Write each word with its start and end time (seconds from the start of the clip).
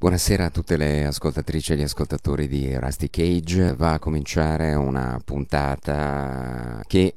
Buonasera 0.00 0.46
a 0.46 0.50
tutte 0.50 0.76
le 0.76 1.04
ascoltatrici 1.04 1.72
e 1.72 1.76
gli 1.76 1.82
ascoltatori 1.82 2.48
di 2.48 2.74
Rusty 2.74 3.10
Cage. 3.10 3.74
Va 3.74 3.92
a 3.92 3.98
cominciare 3.98 4.74
una 4.74 5.20
puntata 5.24 6.82
che 6.86 7.14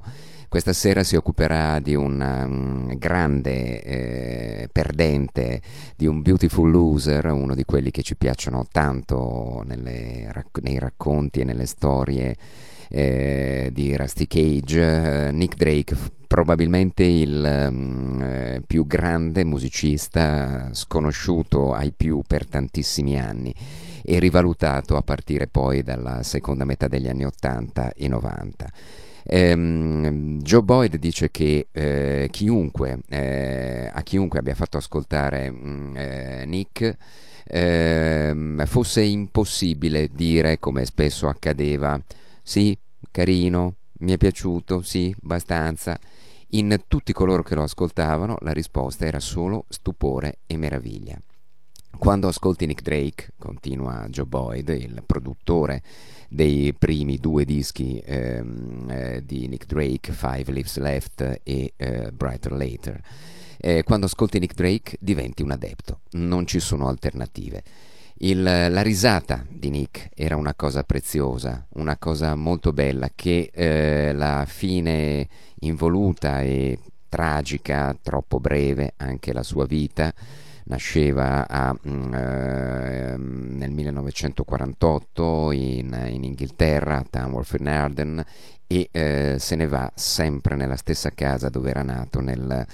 questa 0.53 0.73
sera 0.73 1.03
si 1.03 1.15
occuperà 1.15 1.79
di 1.79 1.95
un 1.95 2.21
um, 2.21 2.95
grande 2.99 3.81
eh, 3.81 4.69
perdente, 4.71 5.59
di 5.95 6.05
un 6.05 6.21
beautiful 6.21 6.69
loser, 6.69 7.25
uno 7.31 7.55
di 7.55 7.63
quelli 7.65 7.89
che 7.89 8.03
ci 8.03 8.15
piacciono 8.15 8.67
tanto 8.71 9.63
nelle, 9.65 10.31
nei 10.61 10.77
racconti 10.77 11.39
e 11.39 11.43
nelle 11.43 11.65
storie 11.65 12.35
eh, 12.87 13.71
di 13.73 13.97
Rusty 13.97 14.27
Cage, 14.27 15.25
eh, 15.29 15.31
Nick 15.31 15.55
Drake, 15.55 15.97
probabilmente 16.27 17.01
il 17.03 17.67
um, 17.71 18.21
eh, 18.21 18.61
più 18.63 18.85
grande 18.85 19.43
musicista 19.43 20.69
sconosciuto 20.71 21.73
ai 21.73 21.91
più 21.97 22.21
per 22.27 22.45
tantissimi 22.45 23.19
anni 23.19 23.51
e 24.03 24.19
rivalutato 24.19 24.97
a 24.97 25.01
partire 25.01 25.47
poi 25.47 25.81
dalla 25.81 26.21
seconda 26.21 26.63
metà 26.63 26.87
degli 26.87 27.07
anni 27.07 27.25
80 27.25 27.93
e 27.93 28.07
90. 28.07 28.71
Um, 29.25 30.39
Joe 30.41 30.63
Boyd 30.63 30.97
dice 30.97 31.31
che 31.31 31.67
eh, 31.71 32.27
chiunque, 32.29 32.99
eh, 33.07 33.89
a 33.91 34.01
chiunque 34.01 34.39
abbia 34.39 34.53
fatto 34.53 34.77
ascoltare 34.77 35.47
um, 35.47 35.93
eh, 35.95 36.43
Nick 36.45 36.97
ehm, 37.45 38.65
fosse 38.65 39.01
impossibile 39.01 40.09
dire, 40.13 40.59
come 40.59 40.85
spesso 40.85 41.27
accadeva, 41.27 41.99
sì, 42.41 42.77
carino, 43.11 43.75
mi 43.99 44.11
è 44.11 44.17
piaciuto, 44.17 44.81
sì, 44.81 45.15
abbastanza. 45.23 45.97
In 46.49 46.83
tutti 46.87 47.13
coloro 47.13 47.41
che 47.43 47.55
lo 47.55 47.63
ascoltavano 47.63 48.37
la 48.41 48.51
risposta 48.51 49.05
era 49.05 49.19
solo 49.19 49.65
stupore 49.69 50.39
e 50.45 50.57
meraviglia. 50.57 51.17
Quando 51.97 52.27
ascolti 52.27 52.65
Nick 52.65 52.81
Drake, 52.81 53.29
continua 53.37 54.07
Joe 54.09 54.25
Boyd, 54.25 54.69
il 54.69 55.03
produttore 55.05 55.81
dei 56.33 56.73
primi 56.73 57.17
due 57.17 57.45
dischi 57.45 58.01
ehm, 58.03 58.89
eh, 58.89 59.23
di 59.23 59.47
Nick 59.47 59.67
Drake, 59.67 60.11
Five 60.11 60.51
Lives 60.51 60.77
Left 60.77 61.41
e 61.43 61.73
eh, 61.75 62.11
Brighter 62.11 62.51
Later, 62.51 62.99
eh, 63.59 63.83
quando 63.83 64.07
ascolti 64.07 64.39
Nick 64.39 64.55
Drake 64.55 64.97
diventi 64.99 65.43
un 65.43 65.51
adepto, 65.51 66.01
non 66.13 66.47
ci 66.47 66.59
sono 66.59 66.87
alternative. 66.87 67.63
Il, 68.15 68.41
la 68.41 68.81
risata 68.81 69.45
di 69.47 69.69
Nick 69.69 70.09
era 70.15 70.35
una 70.35 70.55
cosa 70.55 70.83
preziosa, 70.83 71.67
una 71.73 71.97
cosa 71.97 72.35
molto 72.35 72.73
bella 72.73 73.09
che 73.13 73.51
eh, 73.53 74.13
la 74.13 74.45
fine 74.47 75.27
involuta 75.59 76.41
e 76.41 76.79
tragica, 77.09 77.95
troppo 78.01 78.39
breve 78.39 78.93
anche 78.97 79.33
la 79.33 79.43
sua 79.43 79.65
vita, 79.67 80.11
nasceva 80.65 81.47
a, 81.47 81.75
eh, 81.83 83.15
nel 83.17 83.71
1948 83.71 85.51
in, 85.51 86.07
in, 86.09 86.23
Inghilterra, 86.23 86.97
a 86.97 87.05
Tamworth 87.09 87.55
in 87.59 87.67
Arden, 87.67 88.23
e 88.67 88.89
eh, 88.91 89.35
se 89.39 89.55
ne 89.55 89.67
va 89.67 89.91
sempre 89.95 90.55
nella 90.55 90.77
stessa 90.77 91.09
casa 91.11 91.49
dove 91.49 91.69
era 91.69 91.83
nato 91.83 92.21
nel 92.21 92.65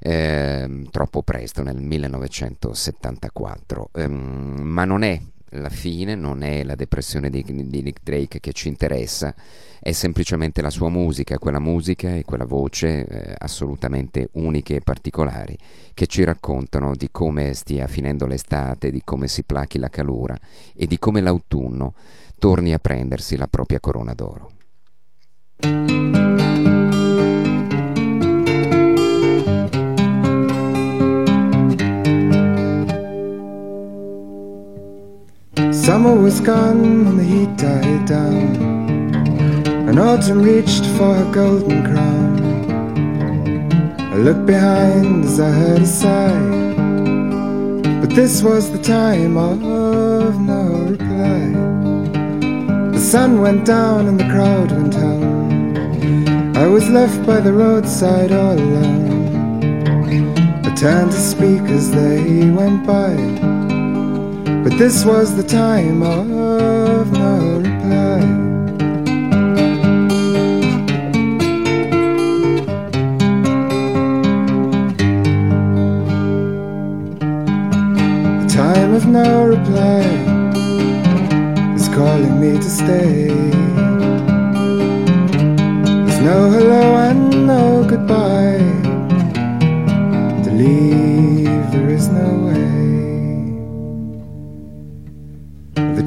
eh, 0.00 0.86
troppo 0.90 1.22
presto, 1.22 1.62
nel 1.62 1.80
1974. 1.80 3.90
Um, 3.92 4.60
ma 4.62 4.84
non 4.84 5.02
è 5.02 5.20
la 5.52 5.68
fine, 5.68 6.14
non 6.14 6.42
è 6.42 6.64
la 6.64 6.74
depressione 6.74 7.30
di, 7.30 7.42
di, 7.44 7.82
Nick 7.82 8.00
Drake 8.02 8.40
che 8.40 8.52
ci 8.52 8.68
interessa, 8.68 9.34
è 9.80 9.92
semplicemente 9.92 10.62
la 10.62 10.70
sua 10.70 10.88
musica, 10.88 11.38
quella 11.38 11.58
musica 11.58 12.14
e 12.14 12.24
quella 12.24 12.44
voce 12.44 13.06
eh, 13.06 13.34
assolutamente 13.38 14.28
uniche 14.32 14.76
e 14.76 14.80
particolari 14.80 15.56
che 15.94 16.06
ci 16.06 16.24
raccontano 16.24 16.94
di 16.94 17.08
come 17.10 17.52
stia 17.54 17.86
finendo 17.86 18.26
l'estate, 18.26 18.90
di 18.90 19.02
come 19.04 19.28
si 19.28 19.42
plachi 19.42 19.78
la 19.78 19.88
calura 19.88 20.38
e 20.74 20.86
di 20.86 20.98
come 20.98 21.20
l'autunno 21.20 21.94
torni 22.38 22.72
a 22.72 22.78
prendersi 22.78 23.36
la 23.36 23.48
propria 23.48 23.80
corona 23.80 24.14
d'oro. 24.14 24.50
Summer 35.82 36.14
was 36.14 36.40
gone 36.40 36.84
and 37.08 37.18
the 37.18 37.24
heat 37.24 37.56
died 37.56 38.06
down, 38.06 38.54
and 39.88 39.98
autumn 39.98 40.40
reached 40.40 40.86
for 40.96 41.12
her 41.12 41.32
golden 41.32 41.84
crown. 41.84 42.40
I 43.98 44.16
looked 44.18 44.46
behind 44.46 45.24
as 45.24 45.40
I 45.40 45.50
heard 45.50 45.82
a 45.82 45.86
sigh, 45.86 46.38
but 48.00 48.10
this 48.14 48.44
was 48.44 48.70
the 48.70 48.78
time 48.78 49.36
of 49.36 49.60
no 50.40 50.86
reply. 50.92 51.50
The 52.92 53.00
sun 53.00 53.40
went 53.40 53.66
down 53.66 54.06
and 54.06 54.20
the 54.20 54.28
crowd 54.30 54.70
went 54.70 54.94
home. 54.94 56.56
I 56.56 56.68
was 56.68 56.88
left 56.88 57.26
by 57.26 57.40
the 57.40 57.52
roadside 57.52 58.30
all 58.30 58.54
alone. 58.54 59.64
I 60.64 60.72
turned 60.76 61.10
to 61.10 61.18
speak 61.18 61.62
as 61.62 61.90
they 61.90 62.48
went 62.52 62.86
by. 62.86 63.51
But 64.64 64.78
this 64.78 65.04
was 65.04 65.34
the 65.36 65.42
time 65.42 66.02
of 66.04 67.10
no 67.12 67.58
reply. 67.58 68.20
The 78.40 78.48
time 78.48 78.94
of 78.94 79.06
no 79.06 79.46
reply 79.46 80.04
is 81.74 81.88
calling 81.88 82.40
me 82.40 82.52
to 82.58 82.62
stay. 82.62 83.28
There's 86.04 86.20
no 86.20 86.50
hello 86.50 86.96
and 87.08 87.46
no 87.48 87.84
goodbye. 87.84 88.51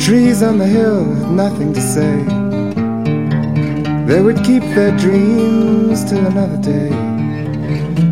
Trees 0.05 0.43
on 0.43 0.59
the 0.59 0.67
hill 0.67 1.03
had 1.03 1.31
nothing 1.31 1.73
to 1.73 1.81
say. 1.81 2.15
They 4.05 4.21
would 4.21 4.37
keep 4.43 4.61
their 4.75 4.95
dreams 4.99 6.05
till 6.07 6.23
another 6.23 6.57
day. 6.57 6.91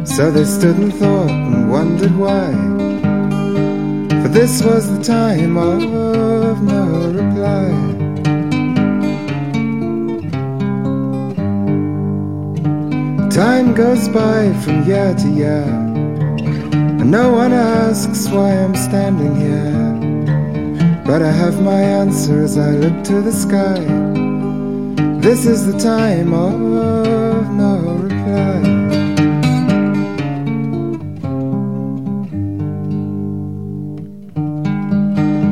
So 0.04 0.32
they 0.32 0.44
stood 0.44 0.78
and 0.78 0.92
thought 0.92 1.30
and 1.30 1.70
wondered 1.70 2.16
why. 2.18 2.50
For 4.24 4.30
this 4.30 4.64
was 4.64 4.90
the 4.90 5.04
time 5.04 5.56
of 5.56 6.64
no 6.64 7.12
reply. 7.22 7.70
Time 13.30 13.76
goes 13.76 14.10
by 14.10 14.52
from 14.64 14.84
year 14.88 15.14
to 15.14 15.30
year, 15.30 15.64
and 17.00 17.12
no 17.12 17.32
one 17.34 17.54
asks 17.54 18.28
why 18.30 18.50
I'm 18.50 18.76
standing 18.76 19.36
here. 19.36 19.93
But 21.06 21.22
I 21.22 21.32
have 21.32 21.62
my 21.62 21.82
answer 21.82 22.44
as 22.44 22.58
I 22.58 22.72
look 22.72 23.04
to 23.04 23.22
the 23.22 23.32
sky. 23.32 23.84
This 25.20 25.46
is 25.46 25.66
the 25.66 25.78
time 25.78 26.34
of 26.34 26.58
no 27.62 27.78
reply. 28.08 28.60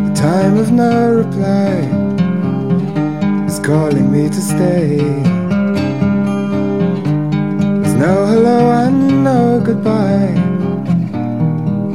The 0.07 0.13
time 0.15 0.57
of 0.57 0.71
no 0.71 1.15
reply 1.21 1.71
is 3.45 3.59
calling 3.59 4.09
me 4.09 4.29
to 4.29 4.41
stay. 4.41 4.97
There's 7.81 7.95
no 7.95 8.25
hello 8.25 8.71
and 8.71 9.23
no 9.23 9.59
goodbye. 9.63 10.33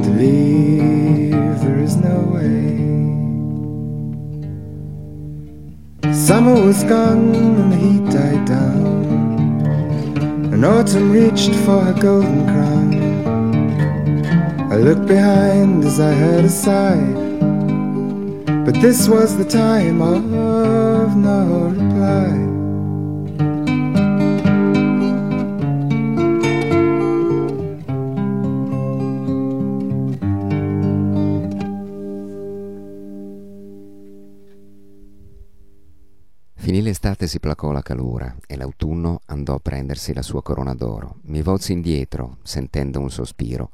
To 0.03 0.09
leave, 0.11 0.96
Summer 6.27 6.59
was 6.61 6.83
gone 6.83 7.33
and 7.33 7.71
the 7.71 7.77
heat 7.77 8.03
died 8.11 8.45
down. 8.45 9.63
And 10.51 10.65
autumn 10.65 11.13
reached 11.13 11.55
for 11.63 11.79
her 11.79 11.93
golden 11.93 12.45
crown. 12.47 12.89
I 14.69 14.75
looked 14.75 15.05
behind 15.07 15.85
as 15.85 16.01
I 16.01 16.11
heard 16.11 16.43
a 16.43 16.49
sigh. 16.49 17.13
But 18.65 18.75
this 18.81 19.07
was 19.07 19.37
the 19.37 19.45
time 19.45 20.01
of 20.01 21.15
no 21.15 21.69
reply. 21.69 22.46
Finì 37.27 37.27
l'estate 37.27 37.27
e 37.27 37.29
si 37.29 37.39
placò 37.39 37.71
la 37.71 37.81
calura 37.81 38.35
e 38.47 38.55
l'autunno 38.55 39.21
andò 39.25 39.55
a 39.55 39.59
prendersi 39.59 40.13
la 40.13 40.21
sua 40.21 40.41
corona 40.41 40.73
d'oro. 40.73 41.17
Mi 41.23 41.41
volsi 41.41 41.73
indietro, 41.73 42.37
sentendo 42.43 42.99
un 42.99 43.09
sospiro. 43.09 43.71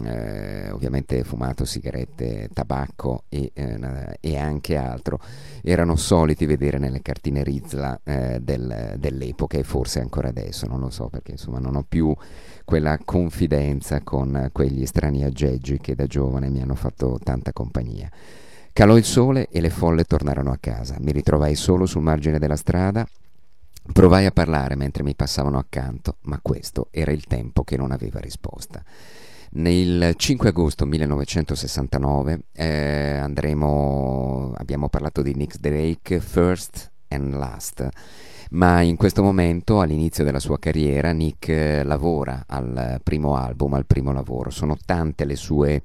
eh, 0.03 0.69
ovviamente 0.69 1.23
fumato 1.23 1.63
sigarette, 1.63 2.49
tabacco 2.51 3.23
e, 3.29 3.51
eh, 3.53 4.17
e, 4.19 4.37
anche 4.37 4.75
altro, 4.75 5.21
erano 5.63 5.95
soliti 5.95 6.45
vedere 6.45 6.77
nelle 6.77 7.01
cartine 7.01 7.41
Rizla 7.41 8.01
eh, 8.03 8.39
del, 8.41 8.95
dell'epoca 8.97 9.57
e 9.57 9.63
forse 9.63 10.01
ancora 10.01 10.27
adesso, 10.27 10.67
non 10.67 10.81
lo 10.81 10.89
so 10.89 11.07
perché 11.07 11.31
insomma 11.31 11.59
non 11.59 11.77
ho 11.77 11.85
più 11.87 12.13
quella 12.65 12.99
confidenza 13.03 14.01
con 14.01 14.49
quegli 14.51 14.85
strani 14.85 15.23
aggeggi 15.23 15.79
che 15.79 15.95
da 15.95 16.05
giovane 16.05 16.49
mi 16.49 16.61
hanno 16.61 16.75
fatto 16.75 17.17
tanta 17.23 17.53
compagnia. 17.53 18.09
Calò 18.73 18.97
il 18.97 19.05
sole 19.05 19.47
e 19.49 19.61
le 19.61 19.69
folle 19.69 20.03
tornarono 20.03 20.51
a 20.51 20.57
casa. 20.59 20.97
Mi 20.99 21.13
ritrovai 21.13 21.55
solo 21.55 21.85
sul 21.85 22.01
margine 22.01 22.39
della 22.39 22.57
strada 22.57 23.07
Provai 23.93 24.25
a 24.25 24.31
parlare 24.31 24.75
mentre 24.75 25.03
mi 25.03 25.15
passavano 25.15 25.57
accanto, 25.57 26.17
ma 26.23 26.39
questo 26.41 26.87
era 26.91 27.11
il 27.11 27.25
tempo 27.25 27.63
che 27.63 27.77
non 27.77 27.91
aveva 27.91 28.19
risposta. 28.19 28.83
Nel 29.51 30.13
5 30.15 30.49
agosto 30.49 30.85
1969 30.85 32.39
eh, 32.51 33.17
andremo, 33.17 34.53
abbiamo 34.57 34.89
parlato 34.89 35.21
di 35.21 35.33
Nick 35.35 35.59
Drake, 35.59 36.19
First 36.19 36.91
and 37.09 37.35
Last, 37.35 37.87
ma 38.51 38.81
in 38.81 38.95
questo 38.95 39.23
momento, 39.23 39.79
all'inizio 39.79 40.23
della 40.23 40.39
sua 40.39 40.59
carriera, 40.59 41.11
Nick 41.11 41.49
eh, 41.49 41.83
lavora 41.83 42.43
al 42.47 42.99
primo 43.03 43.35
album, 43.35 43.73
al 43.73 43.85
primo 43.85 44.11
lavoro. 44.11 44.49
Sono 44.49 44.77
tante 44.83 45.25
le 45.25 45.35
sue 45.35 45.81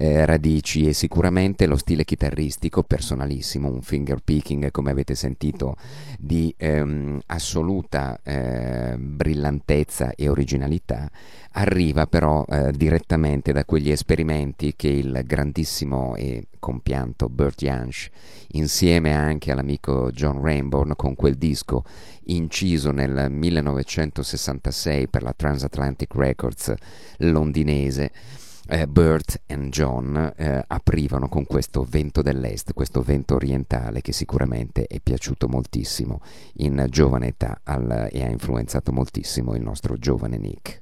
eh, 0.00 0.24
radici 0.24 0.88
e 0.88 0.94
sicuramente 0.94 1.66
lo 1.66 1.76
stile 1.76 2.06
chitarristico 2.06 2.82
personalissimo, 2.82 3.68
un 3.68 3.82
finger 3.82 4.22
picking 4.24 4.70
come 4.70 4.90
avete 4.90 5.14
sentito 5.14 5.76
di 6.18 6.54
ehm, 6.56 7.20
assoluta 7.26 8.18
eh, 8.22 8.96
brillantezza 8.98 10.14
e 10.14 10.30
originalità, 10.30 11.10
arriva 11.52 12.06
però 12.06 12.46
eh, 12.48 12.72
direttamente 12.72 13.52
da 13.52 13.66
quegli 13.66 13.90
esperimenti 13.90 14.72
che 14.74 14.88
il 14.88 15.20
grandissimo 15.26 16.14
e 16.16 16.46
compianto 16.58 17.28
Burt 17.28 17.62
Jansch 17.62 18.08
insieme 18.52 19.14
anche 19.14 19.52
all'amico 19.52 20.10
John 20.12 20.40
Rainbow 20.40 20.86
con 20.96 21.14
quel 21.14 21.34
disco 21.34 21.84
inciso 22.26 22.90
nel 22.90 23.30
1966 23.30 25.08
per 25.08 25.22
la 25.22 25.34
Transatlantic 25.34 26.14
Records 26.14 26.72
londinese 27.18 28.12
eh, 28.68 28.86
Bert 28.86 29.42
e 29.46 29.56
John 29.68 30.32
eh, 30.36 30.64
aprivano 30.66 31.28
con 31.28 31.44
questo 31.44 31.84
vento 31.88 32.22
dell'est, 32.22 32.72
questo 32.72 33.02
vento 33.02 33.34
orientale 33.34 34.00
che 34.00 34.12
sicuramente 34.12 34.86
è 34.86 35.00
piaciuto 35.00 35.48
moltissimo 35.48 36.20
in 36.54 36.86
giovane 36.88 37.28
età 37.28 37.60
al, 37.64 38.08
e 38.10 38.22
ha 38.22 38.28
influenzato 38.28 38.92
moltissimo 38.92 39.54
il 39.54 39.62
nostro 39.62 39.96
giovane 39.96 40.38
Nick. 40.38 40.80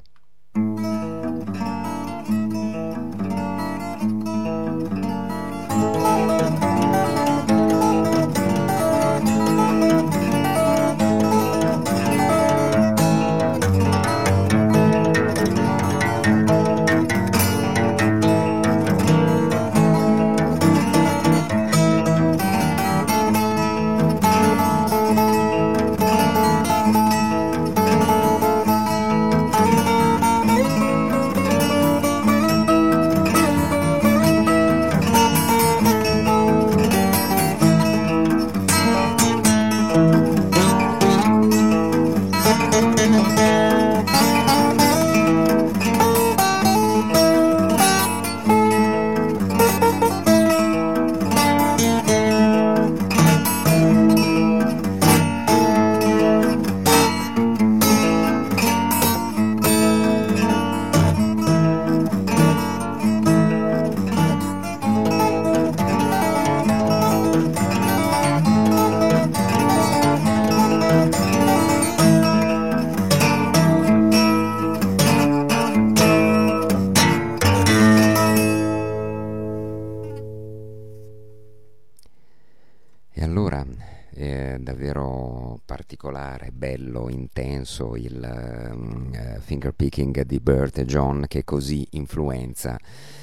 Finger 89.49 89.73
picking 89.73 90.25
di 90.25 90.41
Bert 90.41 90.77
e 90.77 90.85
John 90.85 91.25
che 91.27 91.43
così 91.43 91.87
influenza 91.93 92.77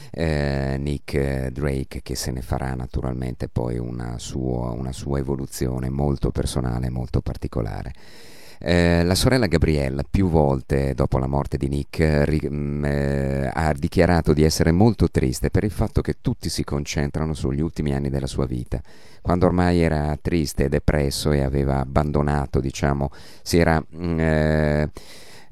eh, 0.09 0.75
Nick 0.79 1.49
Drake 1.49 2.01
che 2.01 2.15
se 2.15 2.31
ne 2.31 2.41
farà 2.41 2.73
naturalmente 2.73 3.47
poi 3.47 3.77
una, 3.77 4.17
suo, 4.17 4.73
una 4.75 4.91
sua 4.91 5.19
evoluzione 5.19 5.89
molto 5.91 6.31
personale, 6.31 6.89
molto 6.89 7.21
particolare. 7.21 7.93
Eh, 8.57 9.03
la 9.03 9.13
sorella 9.13 9.45
Gabriella 9.45 10.01
più 10.09 10.27
volte 10.29 10.95
dopo 10.95 11.19
la 11.19 11.27
morte 11.27 11.57
di 11.57 11.67
Nick 11.67 12.23
ri, 12.23 12.39
mh, 12.41 12.55
mm, 12.55 12.85
eh, 12.85 13.51
ha 13.53 13.73
dichiarato 13.73 14.33
di 14.33 14.41
essere 14.41 14.71
molto 14.71 15.11
triste 15.11 15.51
per 15.51 15.63
il 15.63 15.71
fatto 15.71 16.01
che 16.01 16.15
tutti 16.21 16.49
si 16.49 16.63
concentrano 16.63 17.35
sugli 17.35 17.61
ultimi 17.61 17.93
anni 17.93 18.09
della 18.09 18.25
sua 18.25 18.47
vita. 18.47 18.81
Quando 19.21 19.45
ormai 19.45 19.81
era 19.81 20.17
triste 20.19 20.63
e 20.63 20.69
depresso 20.69 21.31
e 21.33 21.41
aveva 21.41 21.81
abbandonato, 21.81 22.59
diciamo, 22.59 23.11
si 23.43 23.59
era... 23.59 23.79
Mh, 23.87 24.07
mm, 24.07 24.19
eh, 24.19 24.89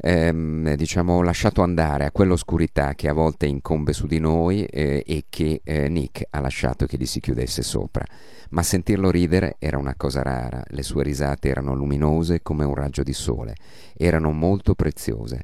ehm, 0.05 0.75
diciamo, 0.75 1.21
lasciato 1.21 1.61
andare 1.61 2.05
a 2.05 2.11
quell'oscurità 2.11 2.93
che 2.93 3.07
a 3.07 3.13
volte 3.13 3.45
incombe 3.45 3.93
su 3.93 4.05
di 4.05 4.19
noi 4.19 4.65
eh, 4.65 5.03
e 5.07 5.25
che 5.29 5.61
eh, 5.63 5.87
Nick 5.87 6.25
ha 6.29 6.41
lasciato 6.41 6.85
che 6.85 6.97
gli 6.97 7.05
si 7.05 7.21
chiudesse 7.21 7.61
sopra. 7.61 8.05
Ma 8.49 8.61
sentirlo 8.61 9.09
ridere 9.09 9.55
era 9.59 9.77
una 9.77 9.95
cosa 9.95 10.21
rara, 10.21 10.61
le 10.67 10.83
sue 10.83 11.03
risate 11.03 11.47
erano 11.49 11.73
luminose 11.73 12.41
come 12.41 12.65
un 12.65 12.75
raggio 12.75 13.01
di 13.01 13.13
sole, 13.13 13.55
erano 13.95 14.31
molto 14.31 14.75
preziose. 14.75 15.43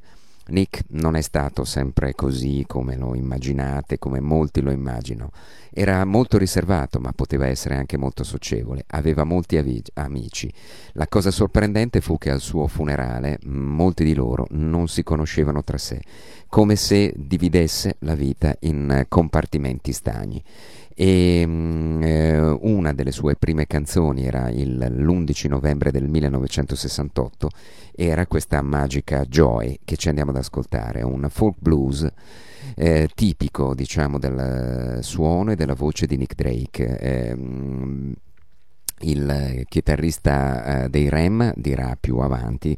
Nick 0.50 0.84
non 0.90 1.16
è 1.16 1.22
stato 1.22 1.64
sempre 1.64 2.14
così 2.14 2.64
come 2.68 2.96
lo 2.96 3.16
immaginate, 3.16 3.98
come 3.98 4.20
molti 4.20 4.62
lo 4.62 4.72
immaginano. 4.72 5.32
Era 5.72 6.04
molto 6.06 6.38
riservato, 6.38 7.00
ma 7.00 7.12
poteva 7.14 7.48
essere 7.48 7.76
anche 7.76 7.98
molto 7.98 8.24
socievole. 8.24 8.84
Aveva 8.88 9.24
molti 9.24 9.58
avi- 9.58 9.84
amici. 9.94 10.52
La 10.94 11.08
cosa 11.08 11.32
sorprendente 11.32 12.02
fu 12.02 12.18
che 12.18 12.32
al 12.32 12.42
suo 12.42 12.68
funerale 12.68 13.40
molti 13.46 14.04
di 14.04 14.14
loro 14.14 14.48
non 14.52 14.88
si 14.88 15.04
conoscevano 15.04 15.64
tra 15.64 15.78
sé, 15.78 16.02
come 16.48 16.76
se 16.76 17.14
dividesse 17.16 17.96
la 18.00 18.16
vita 18.16 18.56
in 18.62 19.06
compartimenti 19.08 19.92
stagni 19.92 20.44
e 21.02 21.46
mm, 21.48 22.04
eh, 22.04 22.40
una 22.60 22.92
delle 22.92 23.14
sue 23.14 23.38
prime 23.38 23.66
canzoni 23.68 24.26
era 24.26 24.50
il, 24.50 24.76
l'11 24.78 25.48
novembre 25.48 25.92
del 25.92 26.10
1968 26.10 27.50
era 27.96 28.28
questa 28.28 28.62
magica 28.62 29.24
Joy 29.24 29.80
che 29.86 29.96
ci 29.96 30.10
andiamo 30.10 30.32
ad 30.32 30.38
ascoltare, 30.38 31.02
un 31.02 31.26
folk 31.30 31.56
blues 31.58 32.06
eh, 32.76 33.08
tipico 33.16 33.74
diciamo 33.74 34.20
del 34.20 35.00
suono 35.02 35.52
e 35.52 35.56
della 35.56 35.74
voce 35.74 36.06
di 36.06 36.18
Nick 36.18 36.36
Drake. 36.36 36.98
Eh, 37.00 37.38
il 39.02 39.64
chitarrista 39.68 40.84
eh, 40.84 40.90
dei 40.90 41.10
Rem 41.10 41.54
dirà 41.56 41.98
più 42.00 42.18
avanti, 42.18 42.78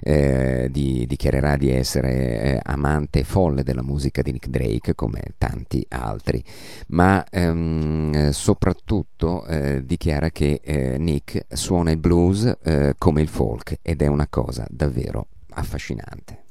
eh, 0.00 0.68
di, 0.70 1.06
dichiarerà 1.06 1.56
di 1.56 1.70
essere 1.70 2.40
eh, 2.40 2.60
amante 2.62 3.24
folle 3.24 3.62
della 3.62 3.82
musica 3.82 4.22
di 4.22 4.32
Nick 4.32 4.48
Drake 4.48 4.94
come 4.94 5.20
tanti 5.38 5.84
altri, 5.88 6.42
ma 6.88 7.24
ehm, 7.28 8.30
soprattutto 8.30 9.46
eh, 9.46 9.84
dichiara 9.84 10.30
che 10.30 10.60
eh, 10.62 10.98
Nick 10.98 11.46
suona 11.48 11.90
il 11.90 11.98
blues 11.98 12.56
eh, 12.62 12.94
come 12.98 13.20
il 13.20 13.28
folk 13.28 13.78
ed 13.82 14.02
è 14.02 14.06
una 14.06 14.26
cosa 14.28 14.66
davvero 14.70 15.28
affascinante. 15.50 16.42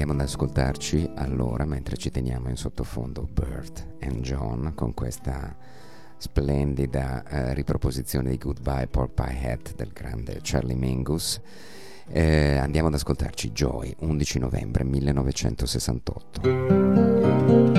Andiamo 0.00 0.22
ad 0.22 0.28
ascoltarci 0.28 1.10
allora, 1.16 1.64
mentre 1.64 1.96
ci 1.96 2.12
teniamo 2.12 2.48
in 2.48 2.56
sottofondo, 2.56 3.28
Bert 3.28 3.84
and 4.00 4.20
John 4.20 4.70
con 4.76 4.94
questa 4.94 5.56
splendida 6.16 7.24
eh, 7.24 7.52
riproposizione 7.52 8.30
di 8.30 8.38
Goodbye 8.38 8.86
Pork 8.86 9.14
Pie 9.14 9.50
Hat 9.50 9.74
del 9.74 9.90
grande 9.92 10.38
Charlie 10.40 10.76
Mingus. 10.76 11.40
Eh, 12.06 12.58
andiamo 12.58 12.86
ad 12.86 12.94
ascoltarci 12.94 13.50
Joy, 13.50 13.92
11 13.98 14.38
novembre 14.38 14.84
1968. 14.84 17.77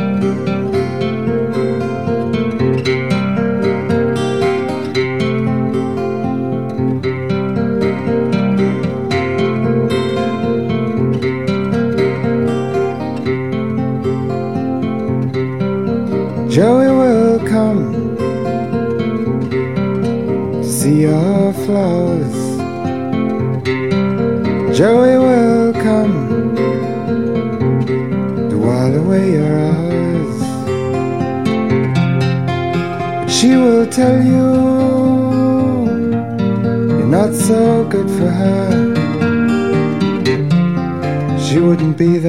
She 41.99 42.05
wouldn't 42.05 42.21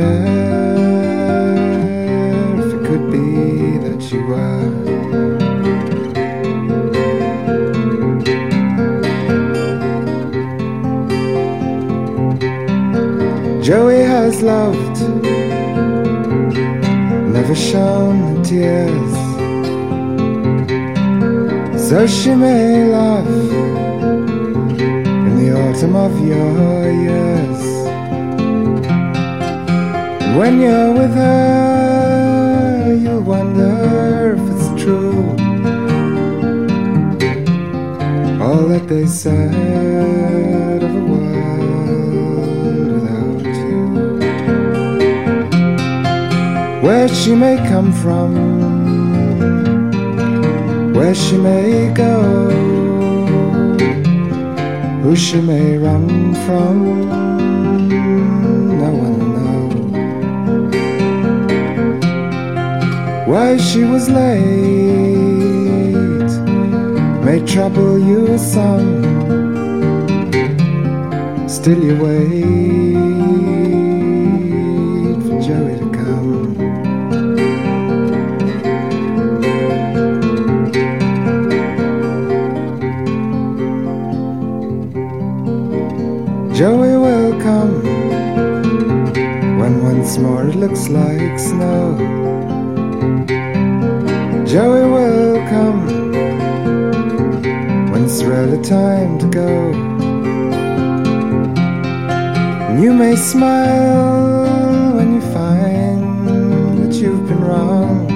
be 3.12 3.78
there 3.78 4.00
you 4.10 4.20
were. 4.26 4.70
Joey 13.62 14.02
has 14.02 14.42
loved, 14.42 15.00
never 17.32 17.54
shown 17.54 18.34
the 18.34 18.42
tears. 18.42 19.14
So 21.88 22.08
she 22.08 22.34
may 22.34 22.86
laugh 22.86 23.28
in 25.28 25.36
the 25.38 25.52
autumn 25.54 25.94
of 25.94 26.12
your 26.26 26.90
years. 26.90 27.59
When 30.38 30.60
you're 30.60 30.92
with 30.92 31.14
her, 31.14 32.94
you'll 33.02 33.22
wonder 33.22 34.36
if 34.36 34.42
it's 34.52 34.68
true. 34.82 35.36
All 38.40 38.68
that 38.68 38.86
they 38.88 39.06
said 39.06 40.82
of 40.82 40.94
a 40.94 41.04
world 41.12 42.46
without 42.92 43.44
you. 43.66 43.84
Where 46.82 47.08
she 47.08 47.34
may 47.34 47.56
come 47.68 47.92
from, 47.92 48.30
where 50.94 51.14
she 51.14 51.36
may 51.36 51.92
go, 51.92 52.50
who 55.02 55.16
she 55.16 55.40
may 55.40 55.76
run 55.76 56.34
from. 56.46 57.29
Why 63.30 63.56
she 63.56 63.84
was 63.84 64.08
late 64.08 64.40
may 67.24 67.38
trouble 67.46 67.96
you 67.96 68.36
some. 68.36 69.04
Still 71.48 71.80
you 71.84 71.96
wait 72.02 72.42
for 75.22 75.38
Joey 75.46 75.76
to 75.78 75.88
come. 75.98 76.54
Joey 86.52 86.94
will 87.04 87.32
come 87.40 87.74
when 89.60 89.72
once 89.84 90.18
more 90.18 90.48
it 90.48 90.56
looks 90.56 90.88
like 90.88 91.38
snow. 91.38 92.19
Joey 94.50 94.82
will 94.82 95.38
come 95.48 95.86
when 97.92 98.04
it's 98.04 98.20
really 98.24 98.60
time 98.64 99.16
to 99.20 99.26
go. 99.28 99.48
And 102.68 102.82
you 102.82 102.92
may 102.92 103.14
smile 103.14 104.96
when 104.96 105.14
you 105.14 105.20
find 105.32 106.26
that 106.80 106.92
you've 107.00 107.28
been 107.28 107.44
wrong. 107.44 108.10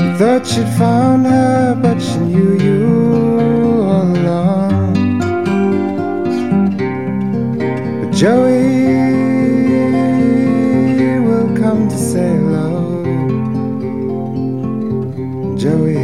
You 0.00 0.10
thought 0.16 0.46
you'd 0.56 0.72
found 0.78 1.26
her, 1.26 1.74
but 1.82 1.98
she 2.00 2.18
knew 2.20 2.54
you 2.68 2.86
all 3.82 4.16
along. 4.16 4.94
But 8.00 8.10
Joey 8.16 8.53
Joey. 15.64 16.03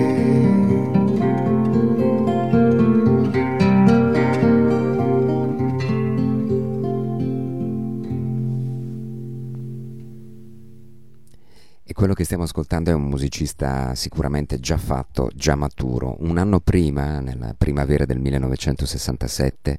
Stiamo 12.31 12.47
ascoltando 12.47 12.91
è 12.91 12.95
un 12.95 13.09
musicista 13.09 13.93
sicuramente 13.97 14.61
già 14.61 14.77
fatto, 14.77 15.33
già 15.35 15.57
maturo. 15.57 16.15
Un 16.21 16.39
anno 16.39 16.61
prima, 16.61 17.19
nella 17.19 17.57
primavera 17.59 18.05
del 18.05 18.21
1967, 18.21 19.79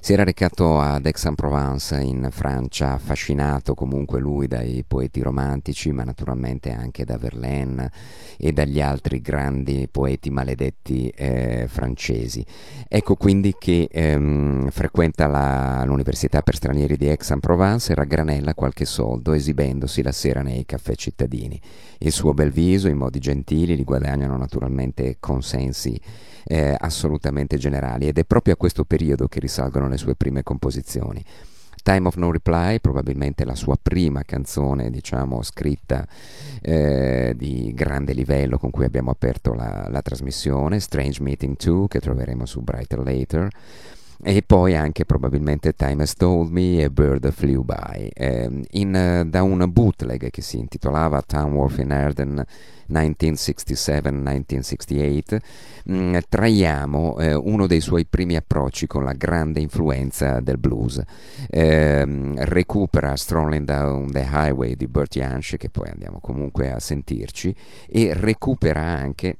si 0.00 0.12
era 0.12 0.24
recato 0.24 0.80
ad 0.80 1.06
Aix-en-Provence 1.06 2.00
in 2.00 2.26
Francia, 2.32 2.94
affascinato 2.94 3.74
comunque 3.74 4.18
lui 4.18 4.48
dai 4.48 4.82
poeti 4.84 5.22
romantici, 5.22 5.92
ma 5.92 6.02
naturalmente 6.02 6.72
anche 6.72 7.04
da 7.04 7.16
Verlaine 7.18 7.88
e 8.36 8.50
dagli 8.50 8.80
altri 8.80 9.20
grandi 9.20 9.86
poeti 9.88 10.28
maledetti 10.30 11.08
eh, 11.10 11.66
francesi. 11.68 12.44
Ecco 12.88 13.14
quindi 13.14 13.54
che 13.56 13.88
ehm, 13.88 14.70
frequenta 14.70 15.28
la, 15.28 15.84
l'Università 15.86 16.42
per 16.42 16.56
stranieri 16.56 16.96
di 16.96 17.08
Aix-en-Provence 17.08 17.92
e 17.92 17.94
raggranella 17.94 18.54
qualche 18.54 18.86
soldo 18.86 19.34
esibendosi 19.34 20.02
la 20.02 20.10
sera 20.10 20.42
nei 20.42 20.66
caffè 20.66 20.96
cittadini. 20.96 21.60
Il 22.04 22.10
suo 22.10 22.34
bel 22.34 22.50
viso, 22.50 22.88
i 22.88 22.94
modi 22.94 23.20
gentili 23.20 23.76
gli 23.76 23.84
guadagnano 23.84 24.36
naturalmente 24.36 25.18
consensi 25.20 25.98
eh, 26.44 26.74
assolutamente 26.76 27.56
generali 27.58 28.08
ed 28.08 28.18
è 28.18 28.24
proprio 28.24 28.54
a 28.54 28.56
questo 28.56 28.84
periodo 28.84 29.28
che 29.28 29.38
risalgono 29.38 29.86
le 29.86 29.96
sue 29.96 30.16
prime 30.16 30.42
composizioni. 30.42 31.24
Time 31.80 32.08
of 32.08 32.16
No 32.16 32.32
Reply, 32.32 32.80
probabilmente 32.80 33.44
la 33.44 33.54
sua 33.54 33.76
prima 33.80 34.22
canzone, 34.22 34.90
diciamo, 34.90 35.42
scritta 35.42 36.06
eh, 36.60 37.34
di 37.36 37.72
grande 37.72 38.14
livello 38.14 38.58
con 38.58 38.70
cui 38.70 38.84
abbiamo 38.84 39.10
aperto 39.10 39.54
la, 39.54 39.86
la 39.88 40.02
trasmissione, 40.02 40.80
Strange 40.80 41.22
Meeting 41.22 41.56
2, 41.56 41.86
che 41.86 42.00
troveremo 42.00 42.46
su 42.46 42.62
Brighter 42.62 42.98
Later, 42.98 43.48
e 44.22 44.42
poi 44.42 44.76
anche 44.76 45.04
probabilmente 45.04 45.72
Time 45.72 46.02
Has 46.02 46.14
Told 46.14 46.50
Me 46.50 46.82
e 46.82 46.90
Bird 46.90 47.30
Flew 47.32 47.62
By, 47.62 48.08
eh, 48.12 48.50
in, 48.70 49.26
da 49.28 49.42
un 49.42 49.66
bootleg 49.70 50.30
che 50.30 50.42
si 50.42 50.58
intitolava 50.58 51.22
Town 51.22 51.52
Wolf 51.52 51.78
in 51.78 51.90
Erden 51.90 52.44
1967-1968, 52.92 55.38
mh, 55.84 56.18
traiamo 56.28 57.18
eh, 57.18 57.34
uno 57.34 57.66
dei 57.66 57.80
suoi 57.80 58.06
primi 58.06 58.36
approcci 58.36 58.86
con 58.86 59.02
la 59.04 59.14
grande 59.14 59.60
influenza 59.60 60.40
del 60.40 60.58
blues. 60.58 61.00
Eh, 61.48 62.04
recupera 62.36 63.16
Strolling 63.16 63.64
Down 63.64 64.10
the 64.10 64.28
Highway 64.30 64.76
di 64.76 64.86
Burt 64.86 65.16
Jansch, 65.16 65.56
che 65.56 65.70
poi 65.70 65.88
andiamo 65.88 66.20
comunque 66.20 66.70
a 66.70 66.78
sentirci, 66.78 67.56
e 67.88 68.12
recupera 68.14 68.82
anche 68.82 69.38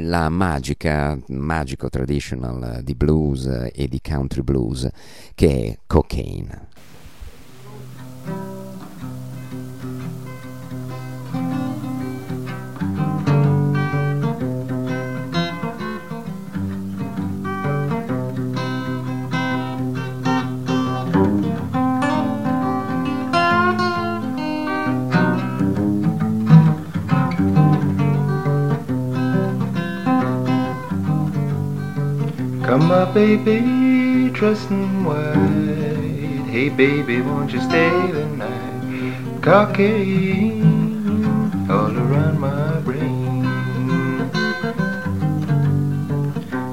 la 0.00 0.28
magica, 0.28 1.18
magico 1.28 1.88
traditional 1.88 2.80
di 2.82 2.94
blues 2.94 3.70
e 3.72 3.88
di 3.88 4.00
country 4.00 4.42
blues 4.42 4.88
che 5.34 5.48
è 5.48 5.78
Cocaine. 5.86 6.67
Up, 32.90 33.12
baby, 33.12 34.30
dressed 34.30 34.70
in 34.70 35.04
white. 35.04 36.48
Hey, 36.48 36.70
baby, 36.70 37.20
won't 37.20 37.52
you 37.52 37.60
stay 37.60 37.90
the 38.10 38.24
night? 38.24 39.42
Cocaine 39.42 40.62
all 41.70 41.94
around 41.94 42.40
my 42.40 42.80
brain. 42.80 43.44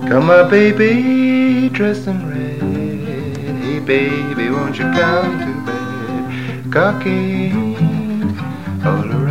Come 0.08 0.30
up, 0.30 0.50
baby, 0.50 1.68
dressed 1.70 2.08
in 2.08 2.30
red. 2.30 2.62
Hey, 3.62 3.80
baby, 3.80 4.50
won't 4.50 4.80
you 4.80 4.86
come 4.86 5.38
to 5.40 5.54
bed? 5.66 6.72
Cocaine 6.72 8.40
all 8.86 9.12
around 9.12 9.25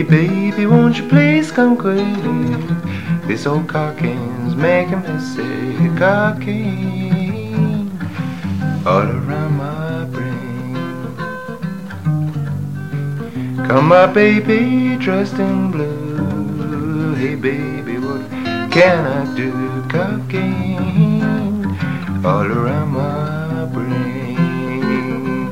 Hey 0.00 0.06
baby, 0.06 0.64
won't 0.64 0.96
you 0.96 1.06
please 1.10 1.52
come 1.52 1.76
quick? 1.76 1.98
This 3.28 3.46
old 3.46 3.68
cocaine's 3.68 4.56
making 4.56 5.02
me 5.02 5.20
sick. 5.20 5.98
Cocaine 5.98 7.90
all 8.86 9.02
around 9.02 9.58
my 9.58 10.04
brain. 10.06 11.16
Come 13.68 13.88
my 13.88 14.06
baby, 14.06 14.96
dressed 14.96 15.38
in 15.38 15.70
blue. 15.70 17.14
Hey 17.16 17.34
baby, 17.34 17.98
what 17.98 18.22
can 18.72 19.06
I 19.06 19.36
do? 19.36 19.52
Cocaine 19.90 21.76
all 22.24 22.46
around 22.50 22.92
my 22.92 23.66
brain. 23.66 25.50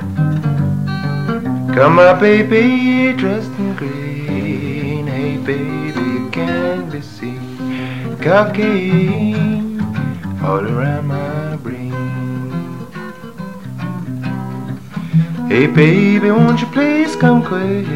Come 1.75 1.97
my 1.97 2.15
baby, 2.15 3.13
dressed 3.13 3.58
baby, 5.49 6.29
can 6.31 6.91
be 6.91 7.01
seen. 7.01 8.19
Cocaine 8.21 9.81
all 10.43 10.61
around 10.73 11.07
my 11.07 11.57
brain. 11.57 11.91
Hey 15.49 15.67
baby, 15.67 16.31
won't 16.31 16.61
you 16.61 16.67
please 16.67 17.17
come 17.17 17.43
quick? 17.43 17.87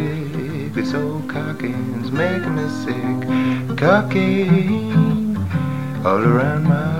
This 0.72 0.94
old 0.94 1.28
cocaine's 1.28 2.10
making 2.10 2.54
me 2.56 2.66
sick. 2.84 3.76
Cocaine 3.76 5.36
all 6.06 6.22
around 6.24 6.64
my 6.64 6.91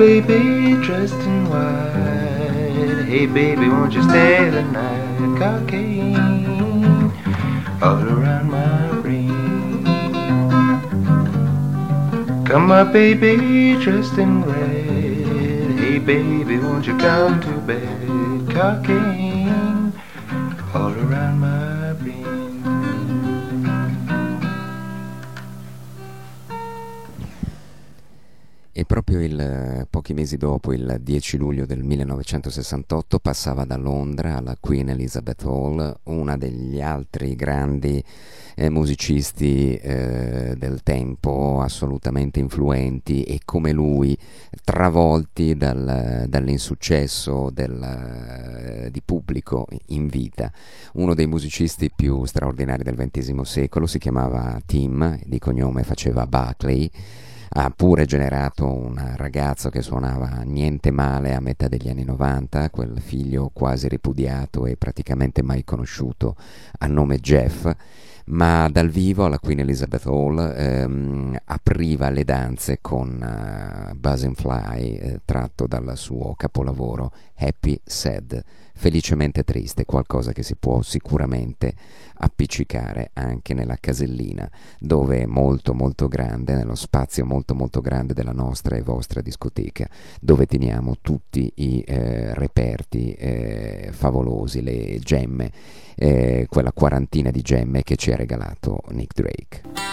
baby 0.00 0.82
dressed 0.82 1.12
in 1.12 1.50
white. 1.50 3.04
Hey 3.04 3.26
baby, 3.26 3.68
won't 3.68 3.92
you 3.92 4.02
stay 4.02 4.48
the 4.48 4.62
night? 4.62 5.38
Cocaine 5.38 7.12
all 7.82 8.02
around 8.08 8.50
my 8.50 8.98
brain. 9.02 9.84
Come 12.46 12.66
my 12.66 12.82
baby 12.82 13.76
dressed 13.84 14.16
in 14.16 14.42
red. 14.42 15.78
Hey 15.78 15.98
baby, 15.98 16.56
won't 16.58 16.86
you 16.86 16.96
come 16.96 17.38
to 17.42 17.52
bed? 17.68 18.08
Cocaine 18.56 19.29
mesi 30.20 30.36
dopo, 30.36 30.74
il 30.74 30.98
10 31.00 31.38
luglio 31.38 31.64
del 31.64 31.82
1968, 31.82 33.20
passava 33.20 33.64
da 33.64 33.78
Londra 33.78 34.36
alla 34.36 34.54
Queen 34.60 34.90
Elizabeth 34.90 35.42
Hall 35.44 35.98
una 36.04 36.36
degli 36.36 36.78
altri 36.78 37.34
grandi 37.34 38.04
eh, 38.54 38.68
musicisti 38.68 39.76
eh, 39.76 40.54
del 40.58 40.82
tempo, 40.82 41.62
assolutamente 41.62 42.38
influenti 42.38 43.22
e 43.22 43.40
come 43.46 43.72
lui 43.72 44.14
travolti 44.62 45.56
dal, 45.56 46.26
dall'insuccesso 46.28 47.48
del, 47.50 47.82
eh, 47.82 48.90
di 48.90 49.00
pubblico 49.02 49.66
in 49.86 50.06
vita. 50.06 50.52
Uno 50.94 51.14
dei 51.14 51.26
musicisti 51.26 51.90
più 51.90 52.26
straordinari 52.26 52.82
del 52.82 52.96
XX 52.96 53.40
secolo 53.40 53.86
si 53.86 53.98
chiamava 53.98 54.60
Tim, 54.66 55.18
di 55.24 55.38
cognome 55.38 55.82
faceva 55.82 56.26
Buckley 56.26 56.90
ha 57.52 57.70
pure 57.70 58.04
generato 58.04 58.64
un 58.72 59.14
ragazzo 59.16 59.70
che 59.70 59.82
suonava 59.82 60.42
niente 60.44 60.90
male 60.90 61.34
a 61.34 61.40
metà 61.40 61.66
degli 61.66 61.88
anni 61.88 62.04
90, 62.04 62.70
quel 62.70 63.00
figlio 63.00 63.50
quasi 63.52 63.88
ripudiato 63.88 64.66
e 64.66 64.76
praticamente 64.76 65.42
mai 65.42 65.64
conosciuto 65.64 66.36
a 66.78 66.86
nome 66.86 67.18
Jeff 67.18 67.68
ma 68.30 68.68
dal 68.68 68.88
vivo 68.88 69.24
alla 69.24 69.38
Queen 69.38 69.60
Elizabeth 69.60 70.06
Hall 70.06 70.38
ehm, 70.38 71.36
apriva 71.44 72.10
le 72.10 72.24
danze 72.24 72.78
con 72.80 73.18
uh, 73.20 73.96
Buzzing 73.96 74.36
Fly 74.36 74.94
eh, 74.94 75.20
tratto 75.24 75.66
dal 75.66 75.92
suo 75.96 76.34
capolavoro 76.36 77.12
Happy 77.36 77.80
Sad, 77.82 78.42
felicemente 78.80 79.44
triste, 79.44 79.84
qualcosa 79.84 80.32
che 80.32 80.42
si 80.42 80.56
può 80.56 80.80
sicuramente 80.80 81.74
appiccicare 82.14 83.10
anche 83.12 83.52
nella 83.52 83.76
casellina, 83.78 84.50
dove 84.78 85.20
è 85.20 85.26
molto 85.26 85.74
molto 85.74 86.08
grande, 86.08 86.54
nello 86.54 86.74
spazio 86.74 87.26
molto 87.26 87.54
molto 87.54 87.82
grande 87.82 88.14
della 88.14 88.32
nostra 88.32 88.76
e 88.76 88.82
vostra 88.82 89.20
discoteca, 89.20 89.86
dove 90.18 90.46
teniamo 90.46 90.96
tutti 91.02 91.52
i 91.56 91.84
eh, 91.86 92.32
reperti 92.32 93.12
eh, 93.12 93.90
favolosi, 93.92 94.62
le 94.62 94.98
gemme 94.98 95.52
eh, 95.94 96.46
quella 96.48 96.72
quarantina 96.72 97.30
di 97.30 97.42
gemme 97.42 97.82
che 97.82 97.96
ci 97.96 98.12
ha 98.12 98.16
regalato 98.16 98.80
Nick 98.92 99.12
Drake. 99.12 99.89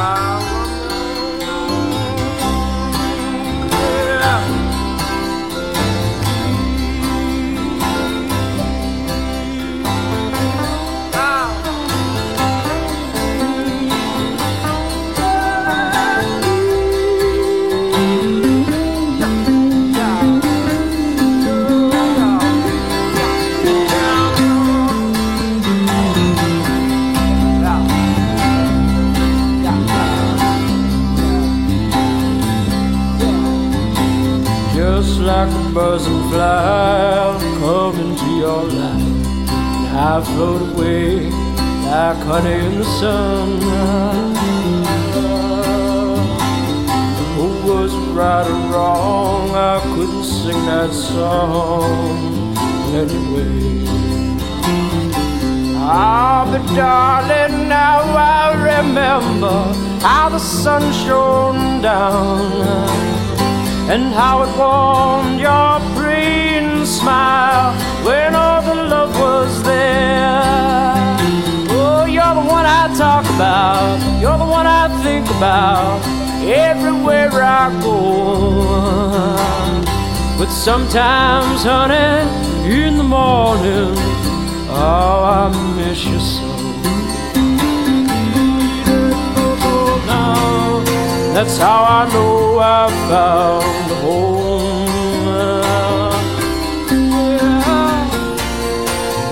Bye. 0.00 0.29
Buzz 35.74 36.06
and 36.06 36.30
fly, 36.30 37.20
I'll 37.22 37.40
come 37.60 38.00
into 38.00 38.26
your 38.36 38.64
life. 38.64 39.26
And 39.50 39.98
I 39.98 40.22
float 40.22 40.62
away 40.74 41.30
like 41.86 42.18
honey 42.28 42.66
in 42.66 42.78
the 42.78 42.84
sun. 42.84 43.60
Who 47.36 47.48
was 47.70 47.94
right 48.18 48.46
or 48.46 48.60
wrong? 48.72 49.50
I 49.54 49.80
couldn't 49.94 50.24
sing 50.24 50.60
that 50.66 50.92
song 50.92 52.56
anyway. 52.94 53.86
Ah, 55.92 56.48
but 56.50 56.64
darling, 56.74 57.68
now 57.68 58.00
I 58.00 58.52
remember 58.76 59.56
how 60.00 60.28
the 60.28 60.38
sun 60.38 60.92
shone 60.92 61.80
down 61.82 63.09
and 63.92 64.14
how 64.14 64.42
it 64.44 64.56
warmed 64.56 65.40
your 65.40 65.80
green 65.98 66.86
smile 66.86 67.74
when 68.06 68.36
all 68.36 68.62
the 68.62 68.74
love 68.88 69.12
was 69.18 69.62
there. 69.64 70.94
Oh, 71.70 72.04
you're 72.04 72.34
the 72.40 72.46
one 72.56 72.66
I 72.66 72.94
talk 72.96 73.24
about, 73.34 73.98
you're 74.20 74.38
the 74.38 74.44
one 74.44 74.66
I 74.66 74.86
think 75.02 75.26
about 75.38 76.00
everywhere 76.46 77.32
I 77.42 77.68
go. 77.82 78.70
But 80.38 80.50
sometimes, 80.50 81.64
honey, 81.64 82.30
in 82.72 82.96
the 82.96 83.02
morning, 83.02 83.94
oh, 84.70 85.50
I 85.50 85.74
miss 85.74 86.04
you 86.04 86.20
so. 86.20 86.49
That's 91.42 91.56
how 91.56 91.84
I 91.84 92.12
know 92.12 92.58
I 92.58 92.86
found 93.08 93.90
home. 94.02 94.86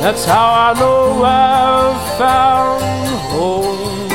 That's 0.01 0.25
how 0.25 0.49
I 0.69 0.73
know 0.81 1.23
I've 1.23 2.17
found 2.17 2.83
home. 3.29 4.09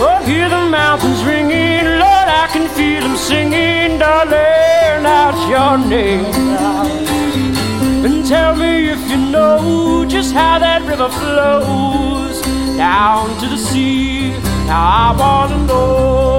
Oh, 0.00 0.22
hear 0.24 0.48
the 0.48 0.62
mountains 0.70 1.22
ringing, 1.22 1.84
Lord, 1.98 2.28
I 2.42 2.48
can 2.50 2.66
feel 2.70 3.02
them 3.02 3.16
singing, 3.18 3.98
darling, 3.98 5.04
out 5.04 5.36
your 5.50 5.76
name 5.86 6.37
just 10.18 10.34
how 10.34 10.58
that 10.58 10.82
river 10.82 11.08
flows 11.08 12.42
down 12.76 13.38
to 13.38 13.46
the 13.46 13.56
sea. 13.56 14.30
Now 14.66 15.12
I 15.12 15.16
want 15.16 15.52
to 15.52 15.58
know. 15.68 16.37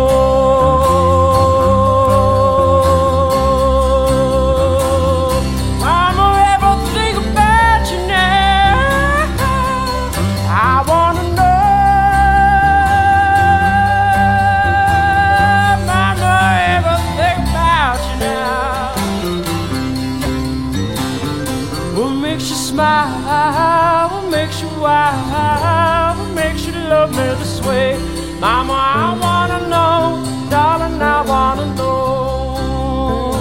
Mama, 28.39 28.71
I 28.71 29.17
wanna 29.19 29.67
know, 29.67 30.23
darling, 30.49 31.01
I 31.01 31.21
wanna 31.23 31.75
know. 31.75 33.33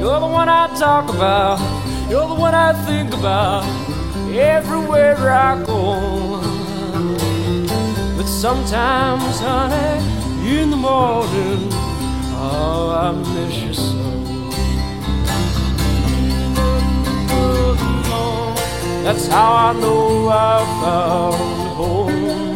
You're 0.00 0.18
the 0.18 0.26
one 0.26 0.48
I 0.48 0.68
talk 0.78 1.10
about, 1.10 1.58
you're 2.08 2.26
the 2.26 2.34
one 2.34 2.54
I 2.54 2.72
think 2.86 3.12
about. 3.12 3.64
Everywhere 4.32 5.18
I 5.30 5.62
go. 5.66 6.40
But 8.16 8.26
sometimes, 8.26 9.38
honey, 9.38 10.00
in 10.48 10.70
the 10.70 10.76
morning, 10.76 11.68
oh, 12.40 12.96
I 13.04 13.12
miss 13.12 13.54
you 13.58 13.67
That's 19.08 19.26
how 19.28 19.52
I 19.54 19.72
know 19.72 20.28
I 20.28 20.58
found 20.82 21.68
home. 21.78 22.54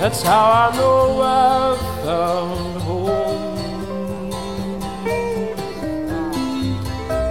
That's 0.00 0.20
how 0.20 0.44
I 0.64 0.76
know 0.76 1.22
I've 1.22 1.80
found 2.04 2.82
home. 2.82 3.58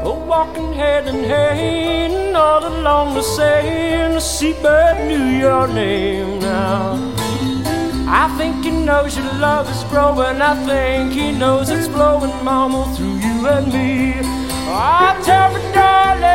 Oh, 0.03 0.25
walking 0.27 0.73
hand 0.73 1.07
in 1.07 1.23
hand 1.23 2.35
all 2.35 2.65
along 2.65 3.13
the 3.13 3.21
sand, 3.21 4.15
the 4.15 4.21
seabird 4.21 5.07
knew 5.07 5.37
your 5.37 5.67
name 5.67 6.39
now. 6.39 6.95
I 8.07 8.27
think 8.39 8.65
he 8.65 8.71
knows 8.71 9.15
your 9.15 9.33
love 9.35 9.69
is 9.69 9.83
growing. 9.91 10.41
I 10.41 10.55
think 10.65 11.13
he 11.13 11.31
knows 11.31 11.69
it's 11.69 11.85
flowing, 11.85 12.33
mama, 12.43 12.91
through 12.95 13.17
you 13.17 13.47
and 13.47 13.71
me. 13.71 14.42
Tell 14.73 15.49
me, 15.53 15.61
darling, 15.71 16.33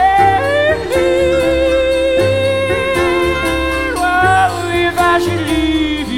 I 4.97 5.21
should 5.23 5.47
leave 5.47 6.09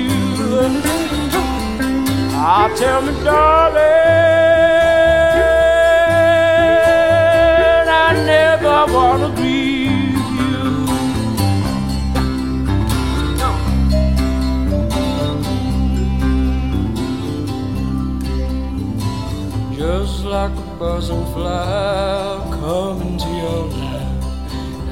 like 20.81 20.93
a 20.93 20.95
buzzing 20.95 21.27
fly 21.33 22.59
coming 22.61 23.19
to 23.19 23.29
your 23.29 23.67
lap. 23.67 24.25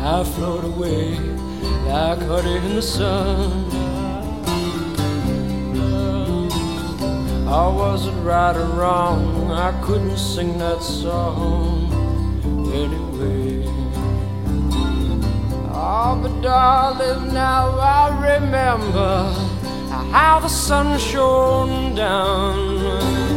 I 0.00 0.24
float 0.24 0.64
away 0.64 1.18
like 1.86 2.20
honey 2.20 2.56
in 2.56 2.74
the 2.76 2.82
sun. 2.82 3.64
I 7.48 7.66
wasn't 7.68 8.24
right 8.24 8.56
or 8.56 8.66
wrong, 8.66 9.50
I 9.50 9.72
couldn't 9.82 10.18
sing 10.18 10.58
that 10.58 10.82
song 10.82 11.90
anyway. 12.72 13.64
Oh, 15.72 16.18
but 16.22 16.40
darling, 16.42 17.32
now 17.32 17.78
I 17.78 18.34
remember 18.34 19.32
how 20.12 20.40
the 20.40 20.48
sun 20.48 20.98
shone 20.98 21.94
down 21.94 23.27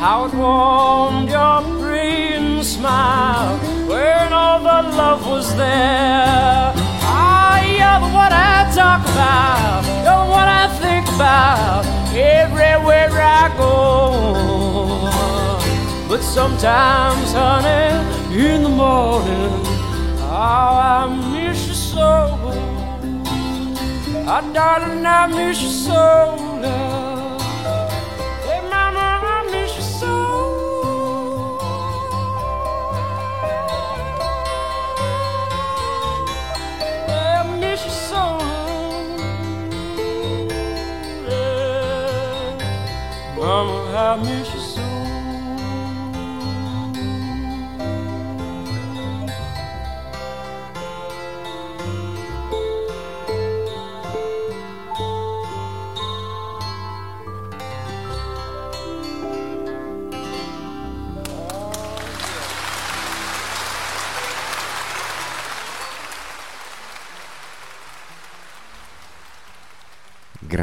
how 0.00 0.24
it 0.24 0.32
warmed 0.32 1.28
your 1.28 1.60
green 1.78 2.64
smile 2.64 3.58
when 3.86 4.32
all 4.32 4.58
the 4.60 4.96
love 4.96 5.26
was 5.26 5.54
there. 5.56 6.72
Ah, 7.04 7.60
you're 7.60 8.00
the 8.00 8.10
one 8.22 8.32
I 8.32 8.72
talk 8.74 9.02
about, 9.12 9.84
you're 10.04 10.24
the 10.24 10.30
one 10.40 10.48
I 10.48 10.68
think 10.80 11.06
about 11.16 11.84
everywhere 12.16 13.10
I 13.12 13.54
go. 13.58 13.74
But 16.08 16.22
sometimes, 16.22 17.34
honey, 17.34 17.92
in 18.42 18.62
the 18.62 18.70
morning, 18.70 19.52
oh, 20.32 20.96
I 20.96 21.08
miss 21.30 21.68
you 21.68 21.74
so. 21.74 22.38
Ah, 24.26 24.50
darling, 24.54 25.04
I 25.04 25.26
miss 25.26 25.60
you 25.60 25.68
so 25.68 26.39
I 43.42 44.16
miss 44.16 44.52
you 44.54 44.60
so. 44.60 45.19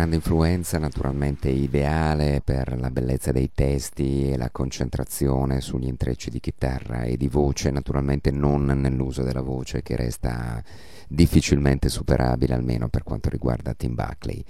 Grande 0.08 0.16
influenza, 0.16 0.78
naturalmente 0.78 1.50
ideale 1.50 2.42
per 2.42 2.80
la 2.80 2.90
bellezza 2.90 3.34
dei 3.34 3.52
testi 3.54 4.32
e 4.32 4.38
la 4.38 4.50
concentrazione 4.50 5.60
sugli 5.60 5.88
intrecci 5.88 6.30
di 6.30 6.40
chitarra 6.40 7.02
e 7.02 7.18
di 7.18 7.28
voce, 7.28 7.72
naturalmente 7.72 8.32
non 8.32 8.66
nell'uso 8.66 9.24
della 9.24 9.42
voce 9.42 9.82
che 9.82 9.98
resta 9.98 10.64
difficilmente 11.10 11.90
superabile 11.90 12.54
almeno 12.54 12.88
per 12.88 13.04
quanto 13.04 13.30
riguarda 13.30 13.74
Tim 13.74 13.96
Buckley. 13.96 14.42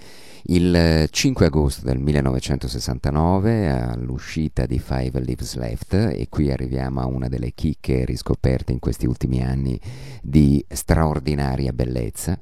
Il 0.44 1.08
5 1.10 1.46
agosto 1.46 1.84
del 1.84 1.98
1969 1.98 3.68
all'uscita 3.68 4.64
di 4.64 4.78
Five 4.78 5.20
Lives 5.20 5.56
Left 5.56 5.94
e 5.94 6.26
qui 6.28 6.52
arriviamo 6.52 7.00
a 7.00 7.06
una 7.06 7.28
delle 7.28 7.52
chicche 7.52 8.04
riscoperte 8.04 8.70
in 8.70 8.78
questi 8.78 9.06
ultimi 9.06 9.42
anni 9.42 9.78
di 10.22 10.64
straordinaria 10.68 11.72
bellezza 11.72 12.38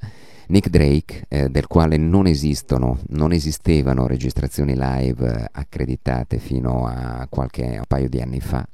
Nick 0.49 0.69
Drake, 0.69 1.25
eh, 1.29 1.49
del 1.49 1.67
quale 1.67 1.97
non 1.97 2.27
esistono, 2.27 2.99
non 3.09 3.33
esistevano 3.33 4.07
registrazioni 4.07 4.75
live 4.77 5.43
eh, 5.43 5.49
accreditate 5.53 6.39
fino 6.39 6.87
a 6.87 7.27
qualche 7.29 7.77
a 7.77 7.85
paio 7.87 8.09
di 8.09 8.21
anni 8.21 8.41
fa. 8.41 8.67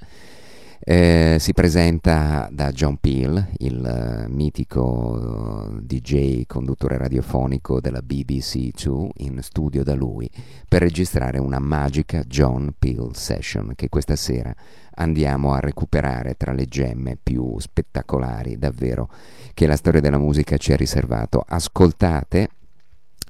Eh, 0.84 1.36
si 1.38 1.52
presenta 1.52 2.48
da 2.50 2.72
John 2.72 2.96
Peel, 2.96 3.50
il 3.58 4.26
uh, 4.26 4.32
mitico 4.32 4.82
uh, 4.82 5.80
DJ 5.80 6.42
conduttore 6.46 6.98
radiofonico 6.98 7.80
della 7.80 8.00
BBC2, 8.04 9.10
in 9.18 9.38
studio 9.42 9.84
da 9.84 9.94
lui 9.94 10.28
per 10.66 10.82
registrare 10.82 11.38
una 11.38 11.60
magica 11.60 12.24
John 12.24 12.74
Peel 12.76 13.14
session 13.14 13.74
che 13.76 13.88
questa 13.88 14.16
sera 14.16 14.52
andiamo 14.94 15.52
a 15.52 15.60
recuperare 15.60 16.36
tra 16.36 16.52
le 16.52 16.66
gemme 16.66 17.16
più 17.20 17.58
spettacolari 17.58 18.58
davvero 18.58 19.08
che 19.54 19.66
la 19.66 19.76
storia 19.76 20.00
della 20.00 20.18
musica 20.18 20.56
ci 20.56 20.72
ha 20.72 20.76
riservato. 20.76 21.44
Ascoltate 21.46 22.48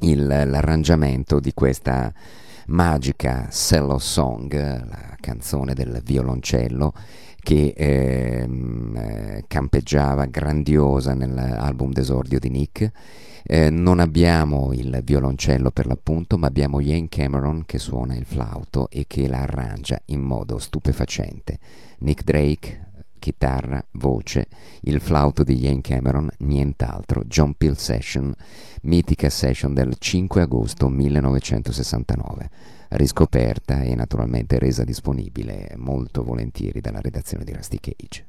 il, 0.01 0.27
l'arrangiamento 0.27 1.41
di 1.41 1.53
questa 1.53 2.13
magica 2.67 3.49
cello 3.51 3.99
song, 3.99 4.53
la 4.55 5.17
canzone 5.21 5.75
del 5.75 6.01
violoncello 6.05 6.93
che 7.43 7.75
ehm, 7.77 8.97
eh, 8.97 9.45
campeggiava 9.49 10.27
grandiosa 10.27 11.15
nell'album 11.15 11.93
d'esordio 11.93 12.39
di 12.39 12.51
Nick. 12.51 12.91
Eh, 13.45 13.71
non 13.71 13.99
abbiamo 13.99 14.73
il 14.73 15.01
violoncello 15.03 15.71
per 15.71 15.87
l'appunto, 15.87 16.39
ma 16.39 16.47
abbiamo 16.47 16.81
Ian 16.81 17.09
Cameron 17.09 17.65
che 17.67 17.79
suona 17.79 18.15
il 18.15 18.25
flauto 18.25 18.89
e 18.91 19.05
che 19.07 19.29
la 19.29 19.41
arrangia 19.41 20.01
in 20.07 20.21
modo 20.21 20.59
stupefacente. 20.59 21.59
Nick 21.99 22.25
Drake, 22.25 22.91
chitarra, 23.19 23.85
voce, 23.93 24.49
il 24.83 25.01
flauto 25.01 25.45
di 25.45 25.57
Ian 25.59 25.81
Cameron, 25.81 26.29
nient'altro, 26.39 27.23
John 27.25 27.55
Peel 27.55 27.79
Session, 27.79 28.35
mitica 28.83 29.31
session 29.31 29.73
del 29.73 29.95
5 29.97 30.43
agosto 30.43 30.89
1969, 30.89 32.51
riscoperta 32.91 33.83
e 33.83 33.95
naturalmente 33.95 34.59
resa 34.59 34.83
disponibile 34.83 35.73
molto 35.77 36.25
volentieri 36.25 36.81
dalla 36.81 37.01
redazione 37.01 37.45
di 37.45 37.53
Rusty 37.53 37.79
Cage. 37.81 38.27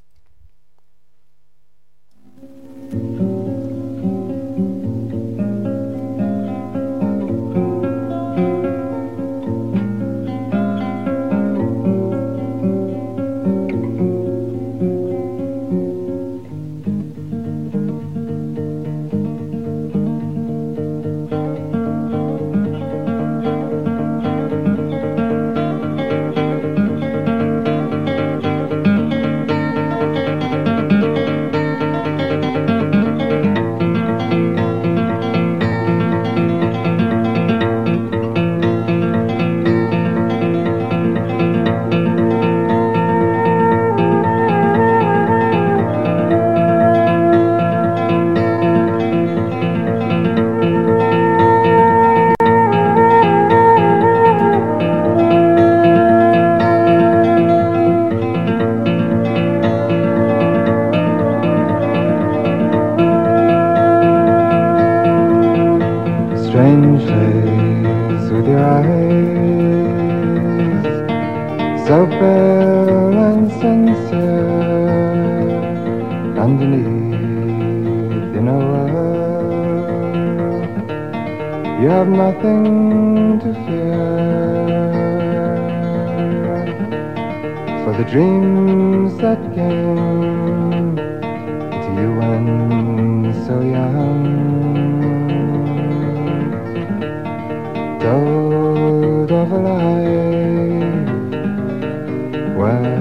Where 102.63 102.95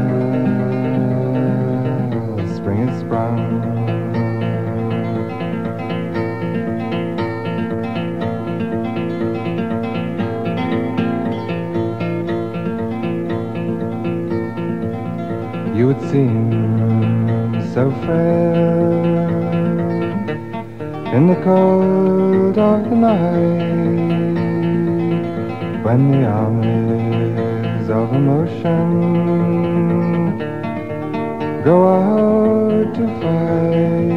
spring 2.57 2.81
is 2.89 3.01
sprung. 3.01 3.39
You 15.77 15.85
would 15.87 16.03
seem 16.11 16.51
so 17.73 17.83
frail 18.03 18.93
in 21.17 21.23
the 21.29 21.39
cold 21.45 22.59
of 22.59 22.91
the 22.91 22.97
night 22.97 23.73
when 25.85 26.11
the 26.11 26.25
armies 26.27 26.62
of 27.93 28.13
emotion 28.15 28.89
go 31.63 31.77
out 31.89 32.95
to 32.95 33.07
fight. 33.21 34.13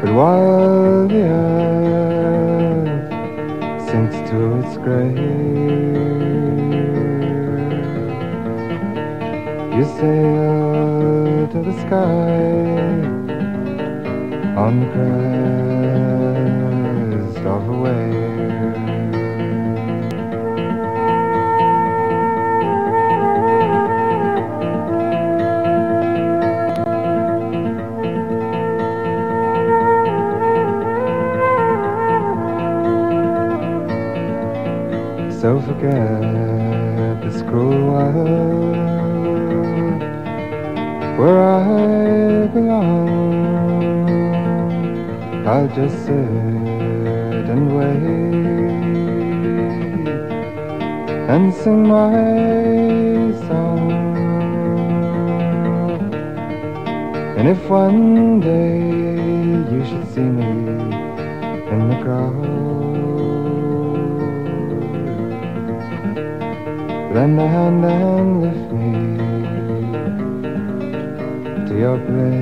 But 0.00 0.12
while 0.14 1.08
the 1.08 1.22
earth 1.24 3.10
sinks 3.86 4.16
to 4.30 4.36
its 4.60 4.74
grave, 4.78 5.18
you 9.76 9.84
sail 9.98 11.48
to 11.52 11.58
the 11.68 11.74
sky 11.86 12.64
on 14.56 14.72
the 14.80 14.86
crest 14.86 15.23
where 41.18 41.40
I 41.40 42.46
belong. 42.48 43.04
I'll 45.46 45.68
just 45.68 45.96
sit 46.06 47.46
and 47.54 47.76
wait 47.76 48.34
and 51.28 51.54
sing 51.54 51.86
my 51.86 52.10
song. 53.46 53.92
And 57.38 57.48
if 57.48 57.68
one 57.68 58.40
day 58.40 58.78
you 59.72 59.84
should 59.86 60.06
see 60.14 60.28
me 60.38 60.50
in 61.72 61.88
the 61.90 61.98
crowd, 62.02 62.34
lend 67.14 67.40
a 67.40 67.46
hand 67.46 67.84
and 67.84 68.43
place 72.14 72.34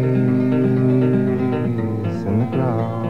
in 2.27 2.39
the 2.41 2.47
cloud. 2.57 3.02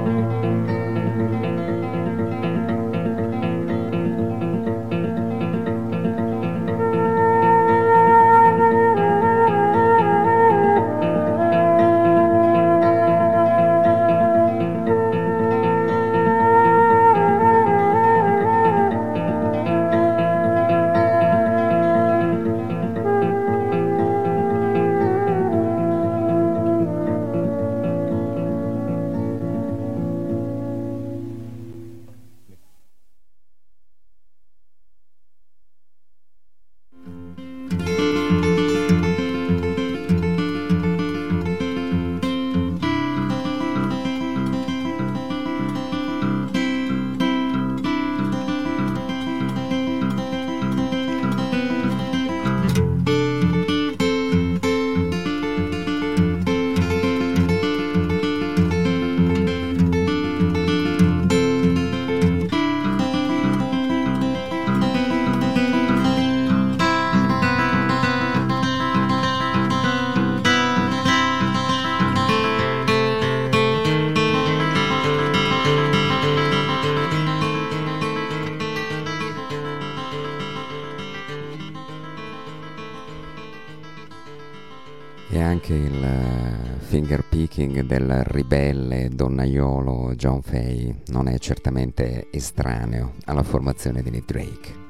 John 90.23 90.41
Fay 90.41 90.95
non 91.09 91.27
è 91.27 91.37
certamente 91.41 92.29
estraneo 92.31 93.15
alla 93.25 93.43
formazione 93.43 94.05
di 94.05 94.11
Nick 94.11 94.27
Drake. 94.27 94.82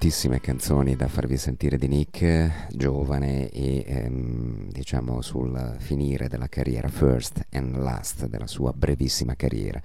Moltissime 0.00 0.40
canzoni 0.40 0.94
da 0.94 1.08
farvi 1.08 1.36
sentire 1.36 1.76
di 1.76 1.88
Nick, 1.88 2.68
giovane 2.70 3.48
e 3.50 3.82
ehm, 3.84 4.70
diciamo 4.70 5.20
sul 5.22 5.74
finire 5.80 6.28
della 6.28 6.46
carriera, 6.46 6.86
first 6.86 7.44
and 7.50 7.76
last 7.78 8.28
della 8.28 8.46
sua 8.46 8.72
brevissima 8.72 9.34
carriera. 9.34 9.82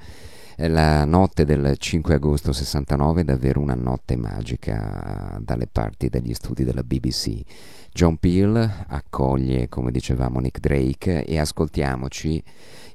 La 0.57 1.03
notte 1.05 1.45
del 1.45 1.78
5 1.80 2.14
agosto 2.14 2.53
69 2.53 3.22
è 3.22 3.24
davvero 3.24 3.59
una 3.59 3.74
notte 3.74 4.16
magica 4.16 5.39
dalle 5.41 5.66
parti 5.66 6.09
degli 6.09 6.36
studi 6.36 6.64
della 6.64 6.84
BBC. 6.84 7.41
John 7.91 8.18
Peel 8.18 8.86
accoglie, 8.89 9.68
come 9.68 9.89
dicevamo, 9.89 10.39
Nick 10.39 10.59
Drake 10.59 11.26
e 11.26 11.39
ascoltiamoci 11.39 12.43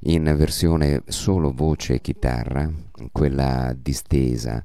in 0.03 0.33
versione 0.37 1.03
solo 1.07 1.51
voce 1.51 1.95
e 1.95 1.99
chitarra, 1.99 2.71
quella 3.11 3.75
distesa 3.77 4.63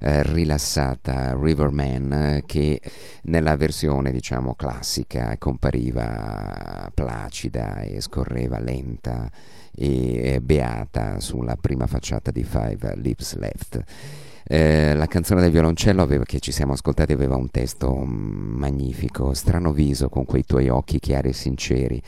eh, 0.00 0.22
rilassata 0.22 1.36
Riverman 1.38 2.42
che 2.46 2.80
nella 3.22 3.56
versione 3.56 4.10
diciamo 4.10 4.54
classica 4.54 5.36
compariva 5.38 6.90
placida 6.94 7.80
e 7.80 8.00
scorreva 8.00 8.58
lenta 8.58 9.30
e 9.74 10.40
beata 10.42 11.20
sulla 11.20 11.56
prima 11.56 11.86
facciata 11.86 12.30
di 12.30 12.42
Five 12.42 12.96
Lips 12.96 13.36
Left. 13.36 13.84
Eh, 14.50 14.94
la 14.94 15.06
canzone 15.06 15.42
del 15.42 15.50
violoncello 15.50 16.00
aveva, 16.02 16.24
che 16.24 16.40
ci 16.40 16.52
siamo 16.52 16.72
ascoltati 16.72 17.12
aveva 17.12 17.36
un 17.36 17.50
testo 17.50 17.94
magnifico, 17.94 19.34
strano 19.34 19.72
viso 19.72 20.08
con 20.08 20.24
quei 20.24 20.44
tuoi 20.44 20.68
occhi 20.68 20.98
chiari 20.98 21.28
e 21.28 21.34
sinceri. 21.34 22.02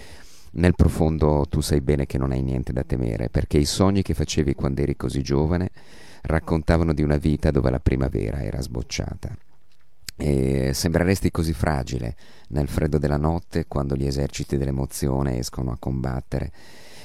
Nel 0.53 0.74
profondo 0.74 1.47
tu 1.49 1.61
sai 1.61 1.80
bene 1.80 2.07
che 2.07 2.18
non 2.18 2.32
hai 2.32 2.43
niente 2.43 2.72
da 2.72 2.82
temere, 2.82 3.28
perché 3.28 3.59
i 3.59 3.66
sogni 3.66 4.03
che 4.03 4.14
facevi 4.14 4.55
quando 4.55 4.80
eri 4.80 4.97
così 4.97 5.22
giovane 5.22 5.70
raccontavano 6.23 6.93
di 6.93 7.03
una 7.03 7.16
vita 7.16 7.51
dove 7.51 7.71
la 7.71 7.81
primavera 7.81 8.43
era 8.43 8.61
sbocciata. 8.61 9.37
E 10.16 10.73
sembreresti 10.75 11.31
così 11.31 11.55
fragile 11.55 12.14
nel 12.49 12.68
freddo 12.68 12.99
della 12.99 13.16
notte 13.16 13.66
quando 13.66 13.97
gli 13.97 14.07
eserciti 14.07 14.59
dell'emozione 14.59 15.39
escono 15.39 15.71
a 15.71 15.79
combattere, 15.79 16.53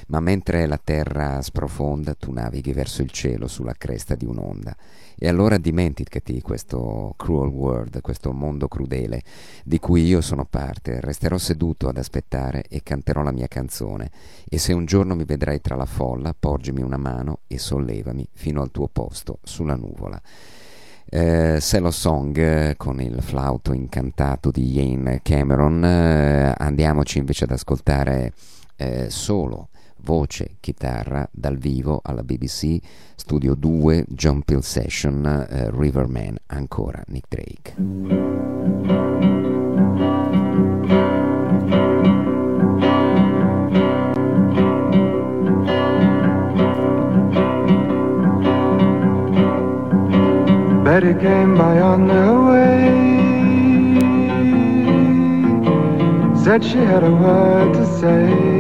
ma 0.08 0.20
mentre 0.20 0.66
la 0.68 0.80
terra 0.82 1.42
sprofonda 1.42 2.14
tu 2.14 2.32
navighi 2.32 2.74
verso 2.74 3.02
il 3.02 3.10
cielo 3.12 3.48
sulla 3.48 3.74
cresta 3.74 4.16
di 4.16 4.26
un'onda 4.26 4.76
e 5.18 5.30
allora 5.30 5.58
dimenticati 5.58 6.42
questo 6.42 7.14
cruel 7.16 7.50
world, 7.50 8.02
questo 8.02 8.34
mondo 8.34 8.68
crudele 8.68 9.22
di 9.64 9.80
cui 9.80 10.04
io 10.04 10.20
sono 10.20 10.46
parte. 10.46 11.00
Resterò 11.00 11.38
seduto 11.38 11.88
ad 11.88 11.98
aspettare 11.98 12.66
e 12.68 12.84
canterò 12.84 13.24
la 13.24 13.32
mia 13.32 13.48
canzone. 13.48 14.12
E 14.48 14.58
se 14.58 14.74
un 14.74 14.86
giorno 14.86 15.16
mi 15.16 15.24
vedrai 15.24 15.62
tra 15.62 15.76
la 15.76 15.86
folla, 15.86 16.36
porgimi 16.38 16.82
una 16.82 16.98
mano 16.98 17.40
e 17.48 17.58
sollevami 17.58 18.28
fino 18.34 18.62
al 18.62 18.72
tuo 18.72 18.90
posto 18.90 19.40
sulla 19.44 19.76
nuvola. 19.76 20.22
Eh, 21.08 21.60
Cello 21.62 21.92
Song 21.92 22.76
con 22.76 23.00
il 23.00 23.22
flauto 23.22 23.72
incantato 23.72 24.52
di 24.52 24.74
Ian 24.74 25.20
Cameron. 25.24 25.86
Eh, 25.86 26.54
andiamoci 26.58 27.20
invece 27.20 27.46
ad 27.46 27.52
ascoltare 27.52 28.34
eh, 28.76 29.10
solo 29.10 29.70
voce, 30.06 30.58
chitarra 30.62 31.28
dal 31.32 31.58
vivo 31.58 32.00
alla 32.04 32.24
BBC, 32.24 32.78
studio 33.16 33.58
2, 33.58 34.06
John 34.10 34.44
Peel 34.44 34.64
Session, 34.64 35.26
eh, 35.26 35.70
Riverman, 35.72 36.38
ancora 36.46 37.04
Nick 37.08 37.26
Drake. 37.28 37.74
Betty 50.84 51.16
came 51.20 51.58
by 51.58 51.80
on 51.82 52.08
her 52.10 52.34
way. 52.50 53.16
Said 56.44 56.64
she 56.64 56.78
had 56.78 57.04
a 57.04 57.12
word 57.12 57.74
to 57.74 57.86
say. 58.00 58.55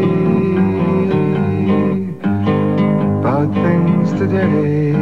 About 3.25 3.51
things 3.55 4.11
today. 4.11 4.93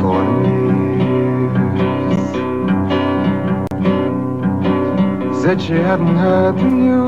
For 0.00 0.22
news. 0.42 2.26
Said 5.40 5.58
she 5.62 5.72
hadn't 5.72 6.16
heard 6.16 6.58
the 6.58 6.64
news, 6.64 7.06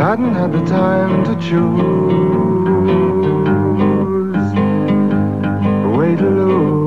hadn't 0.00 0.32
had 0.32 0.52
the 0.52 0.64
time 0.64 1.24
to 1.24 1.34
choose 1.46 1.66
a 5.84 5.88
way 5.98 6.16
to 6.16 6.30
lose. 6.40 6.85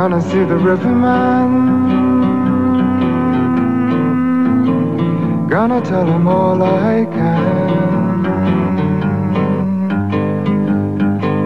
Gonna 0.00 0.22
see 0.22 0.44
the 0.44 0.56
riverman. 0.56 1.50
Gonna 5.46 5.82
tell 5.82 6.06
him 6.06 6.26
all 6.26 6.62
I 6.62 7.04
can 7.04 8.24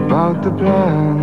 about 0.05 0.41
the 0.41 0.51
plan. 0.51 1.19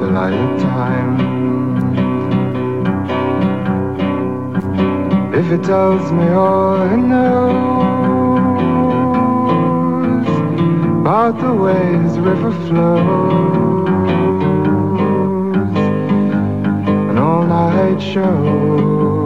Fill 0.00 0.16
out 0.18 0.60
time. 0.60 1.16
If 5.32 5.46
he 5.50 5.56
tells 5.64 6.12
me 6.12 6.28
oh, 6.28 6.44
all 6.44 6.88
he 6.90 6.96
knows 7.00 7.85
the 11.32 11.52
way 11.52 11.98
his 12.04 12.18
river 12.18 12.52
flows. 12.52 13.88
And 17.08 17.18
all 17.18 17.44
night 17.44 18.00
show. 18.00 19.25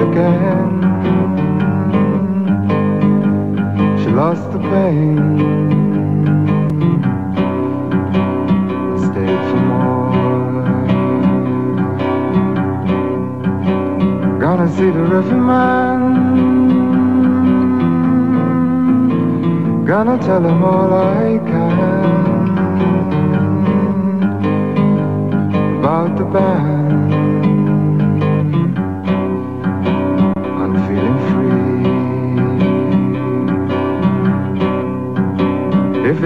again. 0.00 0.68
She 4.00 4.08
lost 4.10 4.50
the 4.52 4.58
pain. 4.58 5.76
Gonna 14.40 14.68
see 14.76 14.90
the 14.90 15.02
riverman. 15.02 16.00
Gonna 19.84 20.18
tell 20.18 20.44
him 20.44 20.62
all 20.64 20.92
I 20.94 21.38
can 21.50 21.96
about 25.78 26.16
the 26.16 26.24
band. 26.24 26.75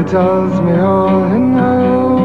He 0.00 0.06
tells 0.06 0.58
me 0.62 0.72
all 0.78 1.28
he 1.28 1.38
knows 1.38 2.20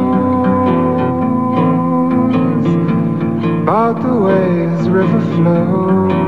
about 3.64 4.02
the 4.02 4.16
way 4.16 4.78
his 4.78 4.88
river 4.88 5.20
flows. 5.36 6.25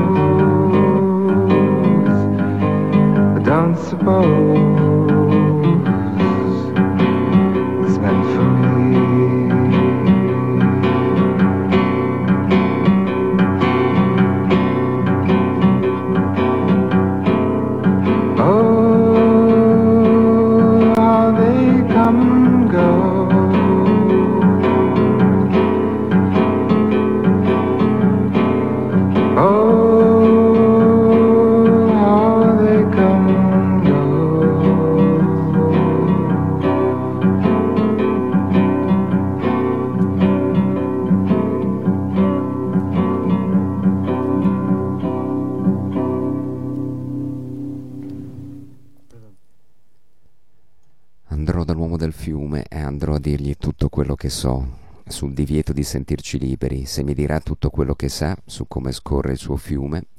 Sul 55.18 55.34
divieto 55.34 55.72
di 55.72 55.82
sentirci 55.82 56.38
liberi. 56.38 56.86
Se 56.86 57.02
mi 57.02 57.12
dirà 57.12 57.40
tutto 57.40 57.70
quello 57.70 57.96
che 57.96 58.08
sa 58.08 58.36
su 58.46 58.68
come 58.68 58.92
scorre 58.92 59.32
il 59.32 59.38
suo 59.38 59.56
fiume, 59.56 60.10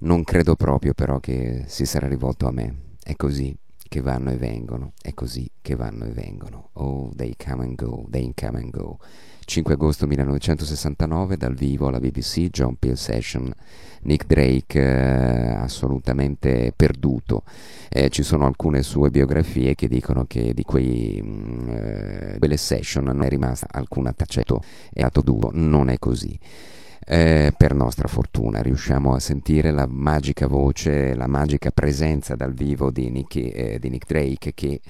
non 0.00 0.24
credo 0.24 0.56
proprio 0.56 0.92
però 0.92 1.20
che 1.20 1.62
si 1.68 1.86
sarà 1.86 2.08
rivolto 2.08 2.48
a 2.48 2.50
me. 2.50 2.96
È 3.00 3.14
così 3.14 3.56
che 3.88 4.00
vanno 4.00 4.32
e 4.32 4.36
vengono, 4.36 4.94
è 5.14 5.16
così 5.16 5.48
che 5.62 5.76
vanno 5.76 6.04
e 6.04 6.10
vengono. 6.10 6.70
Oh, 6.74 7.10
they 7.14 7.34
come 7.36 7.64
and 7.64 7.76
go, 7.76 8.04
they 8.10 8.32
come 8.34 8.58
and 8.58 8.70
go. 8.70 8.98
5 9.46 9.74
agosto 9.74 10.06
1969 10.06 11.36
dal 11.36 11.54
vivo 11.54 11.86
alla 11.86 12.00
BBC, 12.00 12.48
John 12.48 12.76
Peel 12.76 12.96
Session, 12.96 13.52
Nick 14.02 14.26
Drake 14.26 14.80
eh, 14.80 15.54
assolutamente 15.54 16.72
perduto. 16.74 17.44
Eh, 17.88 18.10
ci 18.10 18.22
sono 18.22 18.46
alcune 18.46 18.82
sue 18.82 19.10
biografie 19.10 19.74
che 19.74 19.86
dicono 19.86 20.24
che 20.26 20.52
di 20.52 20.64
quei, 20.64 21.20
mm, 21.22 21.68
eh, 21.68 22.36
quelle 22.38 22.56
session 22.56 23.04
non 23.04 23.22
è 23.22 23.28
rimasta 23.28 23.68
alcuna 23.70 24.12
tacetto 24.12 24.62
e 24.92 25.02
atto 25.02 25.20
duro, 25.20 25.50
non 25.52 25.88
è 25.90 25.98
così. 25.98 26.38
Eh, 27.06 27.52
per 27.56 27.74
nostra 27.74 28.08
fortuna 28.08 28.62
riusciamo 28.62 29.14
a 29.14 29.20
sentire 29.20 29.70
la 29.70 29.86
magica 29.86 30.46
voce, 30.46 31.14
la 31.14 31.26
magica 31.26 31.70
presenza 31.70 32.34
dal 32.34 32.54
vivo 32.54 32.90
di 32.90 33.10
Nick, 33.10 33.36
eh, 33.36 33.78
di 33.78 33.90
Nick 33.90 34.06
Drake 34.06 34.54
che 34.54 34.80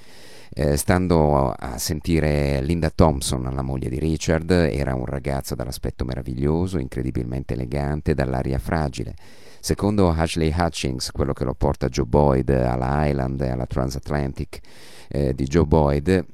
eh, 0.56 0.76
stando 0.76 1.50
a 1.50 1.76
sentire 1.78 2.60
Linda 2.62 2.88
Thompson, 2.88 3.42
la 3.52 3.62
moglie 3.62 3.88
di 3.88 3.98
Richard, 3.98 4.48
era 4.50 4.94
un 4.94 5.04
ragazzo 5.04 5.56
dall'aspetto 5.56 6.04
meraviglioso, 6.04 6.78
incredibilmente 6.78 7.54
elegante, 7.54 8.14
dall'aria 8.14 8.60
fragile. 8.60 9.16
Secondo 9.58 10.10
Ashley 10.10 10.54
Hutchings, 10.56 11.10
quello 11.10 11.32
che 11.32 11.44
lo 11.44 11.54
porta 11.54 11.88
Joe 11.88 12.04
Boyd 12.04 12.50
alla 12.50 13.08
Island 13.08 13.40
e 13.40 13.48
alla 13.48 13.66
Transatlantic 13.66 14.60
eh, 15.08 15.34
di 15.34 15.44
Joe 15.44 15.64
Boyd, 15.64 16.24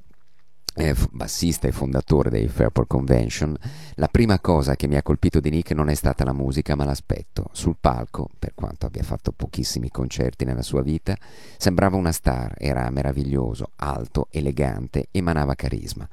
bassista 1.10 1.68
e 1.68 1.72
fondatore 1.72 2.30
dei 2.30 2.48
Fairport 2.48 2.88
Convention, 2.88 3.56
la 3.94 4.08
prima 4.08 4.38
cosa 4.40 4.76
che 4.76 4.86
mi 4.86 4.96
ha 4.96 5.02
colpito 5.02 5.40
di 5.40 5.50
Nick 5.50 5.72
non 5.72 5.88
è 5.88 5.94
stata 5.94 6.24
la 6.24 6.32
musica 6.32 6.74
ma 6.74 6.84
l'aspetto. 6.84 7.48
Sul 7.52 7.76
palco, 7.80 8.28
per 8.38 8.52
quanto 8.54 8.86
abbia 8.86 9.02
fatto 9.02 9.32
pochissimi 9.32 9.90
concerti 9.90 10.44
nella 10.44 10.62
sua 10.62 10.82
vita, 10.82 11.16
sembrava 11.56 11.96
una 11.96 12.12
star, 12.12 12.54
era 12.58 12.88
meraviglioso, 12.90 13.70
alto, 13.76 14.28
elegante, 14.30 15.08
emanava 15.10 15.54
carisma. 15.54 16.08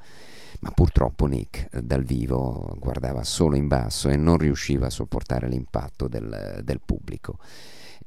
Ma 0.60 0.70
purtroppo 0.70 1.26
Nick 1.26 1.68
eh, 1.72 1.82
dal 1.82 2.02
vivo 2.02 2.74
guardava 2.78 3.22
solo 3.24 3.56
in 3.56 3.68
basso 3.68 4.08
e 4.08 4.16
non 4.16 4.38
riusciva 4.38 4.86
a 4.86 4.90
sopportare 4.90 5.48
l'impatto 5.48 6.08
del, 6.08 6.60
del 6.62 6.80
pubblico. 6.84 7.38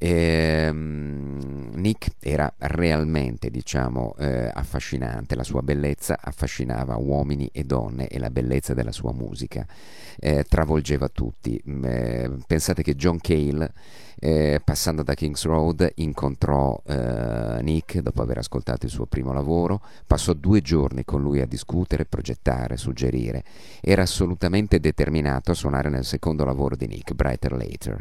Ehm, 0.03 1.69
Nick 1.75 2.13
era 2.19 2.51
realmente, 2.57 3.51
diciamo, 3.51 4.15
eh, 4.17 4.49
affascinante, 4.51 5.35
la 5.35 5.43
sua 5.43 5.61
bellezza 5.61 6.17
affascinava 6.19 6.95
uomini 6.95 7.47
e 7.53 7.63
donne 7.65 8.07
e 8.07 8.17
la 8.17 8.31
bellezza 8.31 8.73
della 8.73 8.91
sua 8.91 9.13
musica 9.13 9.63
eh, 10.19 10.43
travolgeva 10.43 11.07
tutti. 11.07 11.61
Mm, 11.69 11.85
eh, 11.85 12.31
pensate 12.47 12.81
che 12.81 12.95
John 12.95 13.19
Cale, 13.19 13.73
eh, 14.19 14.59
passando 14.63 15.03
da 15.03 15.13
Kings 15.13 15.45
Road, 15.45 15.91
incontrò 15.95 16.81
eh, 16.83 17.59
Nick 17.61 17.99
dopo 17.99 18.23
aver 18.23 18.39
ascoltato 18.39 18.87
il 18.87 18.91
suo 18.91 19.05
primo 19.05 19.33
lavoro, 19.33 19.81
passò 20.07 20.33
due 20.33 20.61
giorni 20.61 21.05
con 21.05 21.21
lui 21.21 21.41
a 21.41 21.45
discutere, 21.45 22.05
progettare, 22.05 22.30
suggerire. 22.75 23.43
Era 23.81 24.03
assolutamente 24.03 24.79
determinato 24.79 25.51
a 25.51 25.55
suonare 25.55 25.89
nel 25.89 26.05
secondo 26.05 26.45
lavoro 26.45 26.75
di 26.75 26.87
Nick, 26.87 27.13
Brighter 27.13 27.53
Later. 27.53 27.99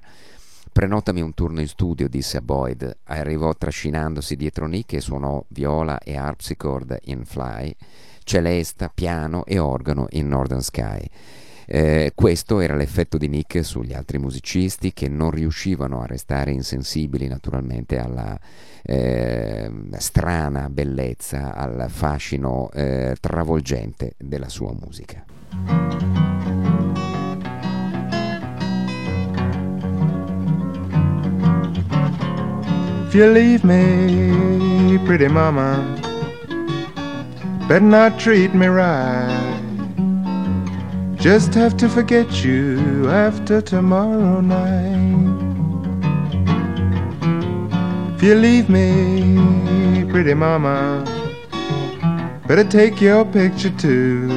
Prenotami 0.72 1.20
un 1.20 1.34
turno 1.34 1.60
in 1.60 1.68
studio, 1.68 2.08
disse 2.08 2.36
a 2.36 2.42
Boyd. 2.42 2.98
Arrivò 3.04 3.54
trascinandosi 3.54 4.36
dietro 4.36 4.66
Nick 4.66 4.92
e 4.92 5.00
suonò 5.00 5.44
viola 5.48 5.98
e 5.98 6.16
harpsichord 6.16 6.96
in 7.04 7.24
Fly, 7.24 7.74
celesta, 8.22 8.88
piano 8.88 9.44
e 9.44 9.58
organo 9.58 10.06
in 10.10 10.28
Northern 10.28 10.62
Sky. 10.62 11.08
Eh, 11.72 12.10
questo 12.16 12.58
era 12.58 12.74
l'effetto 12.74 13.16
di 13.16 13.28
Nick 13.28 13.64
sugli 13.64 13.92
altri 13.92 14.18
musicisti 14.18 14.92
che 14.92 15.08
non 15.08 15.30
riuscivano 15.30 16.02
a 16.02 16.06
restare 16.06 16.50
insensibili 16.50 17.28
naturalmente 17.28 17.96
alla 17.96 18.36
eh, 18.82 19.70
strana 19.98 20.68
bellezza, 20.68 21.54
al 21.54 21.86
fascino 21.88 22.70
eh, 22.72 23.14
travolgente 23.20 24.14
della 24.18 24.48
sua 24.48 24.72
musica. 24.72 25.24
If 33.06 33.14
you 33.14 33.30
leave 33.30 33.64
me, 33.64 34.98
pretty 35.04 35.28
mama, 35.28 35.84
better 37.68 37.80
not 37.80 38.16
treat 38.16 38.52
me 38.54 38.66
right. 38.66 39.69
Just 41.20 41.52
have 41.52 41.76
to 41.76 41.86
forget 41.86 42.42
you 42.42 43.10
after 43.10 43.60
tomorrow 43.60 44.40
night. 44.40 45.36
If 48.16 48.22
you 48.22 48.34
leave 48.36 48.70
me, 48.70 50.06
pretty 50.10 50.32
mama, 50.32 51.04
better 52.46 52.64
take 52.64 53.02
your 53.02 53.26
picture 53.26 53.68
too. 53.68 54.28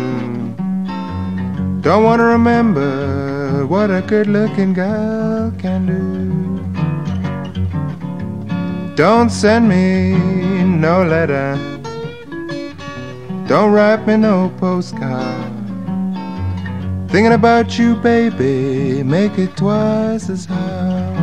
Don't 1.79 2.03
want 2.03 2.19
to 2.19 2.25
remember 2.25 3.65
what 3.65 3.89
a 3.89 4.01
good 4.01 4.27
looking 4.27 4.73
girl 4.73 5.53
can 5.57 5.85
do. 5.85 6.03
Don't 8.95 9.29
send 9.29 9.69
me 9.69 10.17
no 10.65 11.05
letter. 11.05 11.57
Don't 13.47 13.71
write 13.71 14.05
me 14.05 14.17
no 14.17 14.51
postcard. 14.57 15.52
Thinking 17.13 17.33
about 17.33 17.77
you, 17.77 17.95
baby, 17.97 19.03
make 19.03 19.37
it 19.37 19.55
twice 19.55 20.31
as 20.31 20.45
hard. 20.45 21.13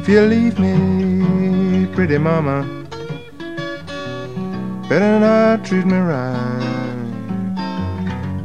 If 0.00 0.08
you 0.08 0.20
leave 0.20 0.60
me, 0.60 1.86
pretty 1.92 2.18
mama, 2.18 2.62
better 4.88 5.18
not 5.18 5.64
treat 5.64 5.86
me 5.86 5.98
right. 5.98 6.44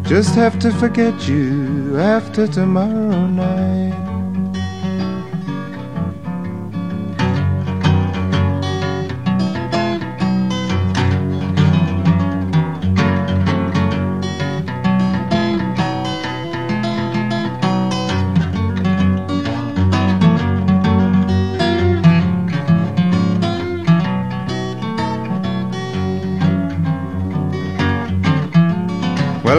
Just 0.01 0.33
have 0.33 0.57
to 0.61 0.71
forget 0.71 1.27
you 1.27 1.99
after 1.99 2.47
tomorrow 2.47 3.27
night. 3.27 4.08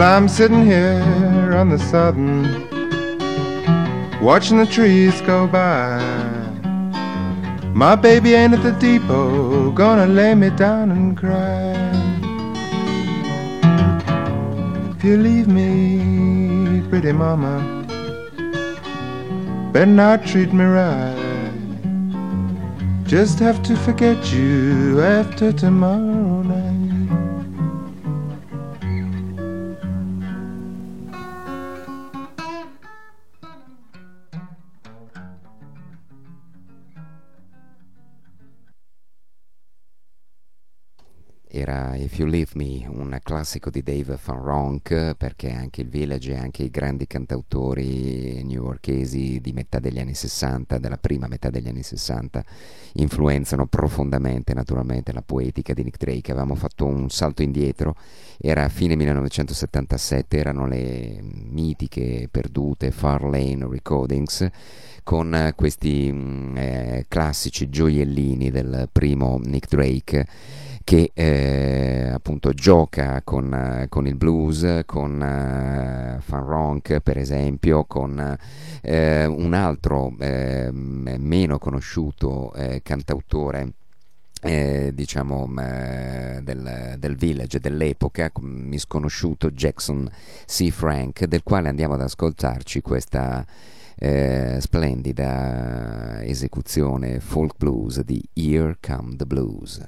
Well, 0.01 0.17
I'm 0.17 0.27
sitting 0.27 0.65
here 0.65 1.53
on 1.55 1.69
the 1.69 1.77
southern, 1.77 2.41
watching 4.19 4.57
the 4.57 4.65
trees 4.65 5.21
go 5.21 5.45
by. 5.45 5.99
My 7.75 7.95
baby 7.95 8.33
ain't 8.33 8.55
at 8.55 8.63
the 8.63 8.71
depot, 8.71 9.69
gonna 9.69 10.07
lay 10.07 10.33
me 10.33 10.49
down 10.49 10.89
and 10.89 11.15
cry. 11.15 11.75
If 14.89 15.03
you 15.03 15.17
leave 15.17 15.47
me, 15.47 16.81
pretty 16.89 17.11
mama. 17.11 17.55
Better 19.71 19.85
not 19.85 20.25
treat 20.25 20.51
me 20.51 20.65
right. 20.65 21.53
Just 23.03 23.37
have 23.37 23.61
to 23.61 23.75
forget 23.75 24.33
you 24.33 24.99
after 24.99 25.53
tomorrow 25.53 26.40
era 41.71 41.95
If 41.95 42.17
You 42.17 42.27
Leave 42.27 42.51
Me, 42.55 42.85
un 42.85 43.17
classico 43.23 43.69
di 43.69 43.81
Dave 43.81 44.19
Van 44.25 44.43
Ronk, 44.43 45.15
perché 45.15 45.51
anche 45.51 45.81
il 45.81 45.87
Village 45.87 46.33
e 46.33 46.37
anche 46.37 46.63
i 46.63 46.69
grandi 46.69 47.07
cantautori 47.07 48.43
newyorkesi 48.43 49.39
di 49.39 49.53
metà 49.53 49.79
degli 49.79 49.97
anni 49.97 50.13
60, 50.13 50.77
della 50.79 50.97
prima 50.97 51.27
metà 51.27 51.49
degli 51.49 51.69
anni 51.69 51.81
60, 51.81 52.43
influenzano 52.95 53.67
profondamente 53.67 54.53
naturalmente 54.53 55.13
la 55.13 55.21
poetica 55.21 55.73
di 55.73 55.83
Nick 55.83 55.97
Drake. 55.97 56.31
Avevamo 56.31 56.55
fatto 56.55 56.85
un 56.85 57.09
salto 57.09 57.41
indietro, 57.41 57.95
era 58.37 58.67
fine 58.67 58.97
1977, 58.97 60.37
erano 60.37 60.67
le 60.67 61.21
mitiche 61.21 62.27
perdute 62.29 62.91
Far 62.91 63.23
Lane 63.23 63.65
Recordings 63.65 64.49
con 65.03 65.53
questi 65.55 66.11
mm, 66.11 66.57
eh, 66.57 67.05
classici 67.07 67.69
gioiellini 67.69 68.51
del 68.51 68.89
primo 68.91 69.39
Nick 69.41 69.69
Drake 69.69 70.27
che 70.83 71.11
eh, 71.13 72.09
appunto 72.13 72.51
gioca 72.53 73.21
con, 73.23 73.85
con, 73.89 74.07
il 74.07 74.15
blues, 74.15 74.81
con 74.85 75.15
uh, 75.15 76.21
Fan 76.21 76.43
Ronk 76.45 76.99
per 76.99 77.17
esempio, 77.17 77.85
con 77.85 78.37
eh, 78.81 79.25
un 79.25 79.53
altro 79.53 80.13
eh, 80.19 80.69
meno 80.71 81.57
conosciuto 81.59 82.53
eh, 82.53 82.81
cantautore. 82.83 83.73
Eh, 84.43 84.89
diciamo 84.95 85.47
eh, 85.61 86.39
del, 86.41 86.95
del, 86.97 87.15
village 87.15 87.59
dell'epoca 87.59 88.31
misconosciuto 88.39 89.51
Jackson 89.51 90.09
C. 90.47 90.71
Frank 90.71 91.25
del 91.25 91.43
quale 91.43 91.69
andiamo 91.69 91.93
ad 91.93 92.01
ascoltarci 92.01 92.81
questa 92.81 93.45
eh, 94.03 94.57
splendida 94.59 96.23
esecuzione 96.23 97.19
folk 97.19 97.55
blues 97.55 98.01
di 98.01 98.19
Here 98.33 98.77
Come 98.81 99.15
the 99.15 99.25
Blues. 99.27 99.79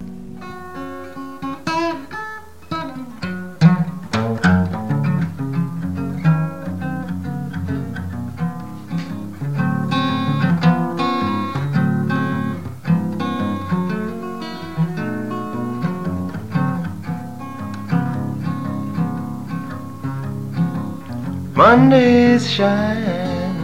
Mondays 21.64 22.52
shine, 22.52 23.56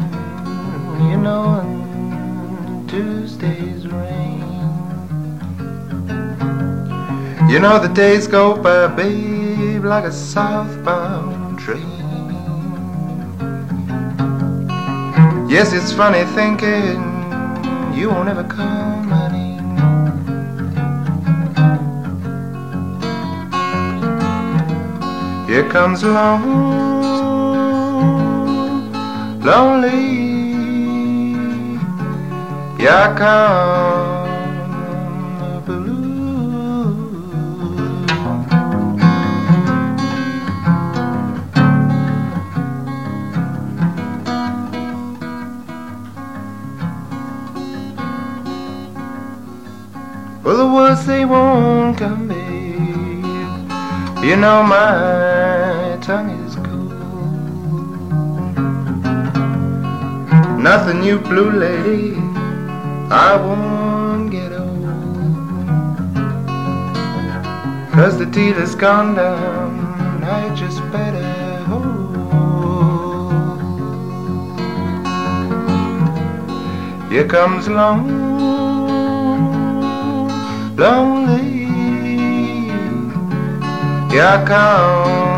you 1.11 1.17
know, 1.17 1.59
and 1.59 2.89
Tuesdays 2.89 3.87
rain. 3.87 4.39
You 7.49 7.59
know 7.59 7.77
the 7.77 7.91
days 7.93 8.25
go 8.25 8.55
by, 8.55 8.87
babe, 8.87 9.83
like 9.83 10.05
a 10.05 10.13
southbound 10.13 11.59
train. 11.59 11.83
Yes, 15.49 15.73
it's 15.73 15.91
funny 15.91 16.23
thinking 16.35 17.03
you 17.93 18.07
won't 18.11 18.29
ever 18.29 18.45
come, 18.45 19.09
honey. 19.09 19.57
Here 25.51 25.69
comes 25.69 26.03
along 26.03 26.88
lonely. 29.39 30.19
Yeah, 32.81 33.11
I 33.11 33.17
come 33.17 34.29
blue. 35.65 36.09
Well, 50.43 50.57
the 50.57 50.67
words 50.73 51.05
they 51.05 51.25
won't 51.25 51.97
come, 51.97 52.27
babe. 52.27 53.25
You 54.23 54.35
know 54.35 54.63
my 54.63 55.97
tongue 56.01 56.38
Nothing 60.59 61.03
you 61.03 61.19
blue 61.19 61.51
lady, 61.51 62.15
I 63.09 63.37
won't 63.37 64.29
get 64.29 64.51
old. 64.51 64.83
Cause 67.93 68.17
the 68.17 68.25
deal 68.25 68.55
has 68.55 68.75
gone 68.75 69.15
down, 69.15 70.21
I 70.21 70.53
just 70.55 70.81
better 70.91 71.63
hold. 71.63 72.09
Here 77.09 77.25
comes 77.25 77.67
along, 77.67 78.09
lonely. 80.75 81.69
Here 84.11 84.25
I 84.25 84.43
come 84.45 85.28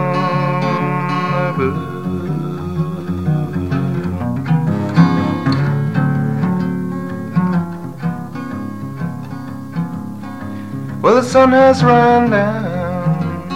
Well, 11.02 11.16
the 11.16 11.24
sun 11.24 11.52
has 11.52 11.84
run 11.84 12.30
down. 12.30 13.49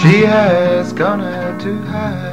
She 0.00 0.22
has 0.24 0.94
gone 0.94 1.20
out 1.20 1.60
to 1.60 1.76
hide. 1.82 2.28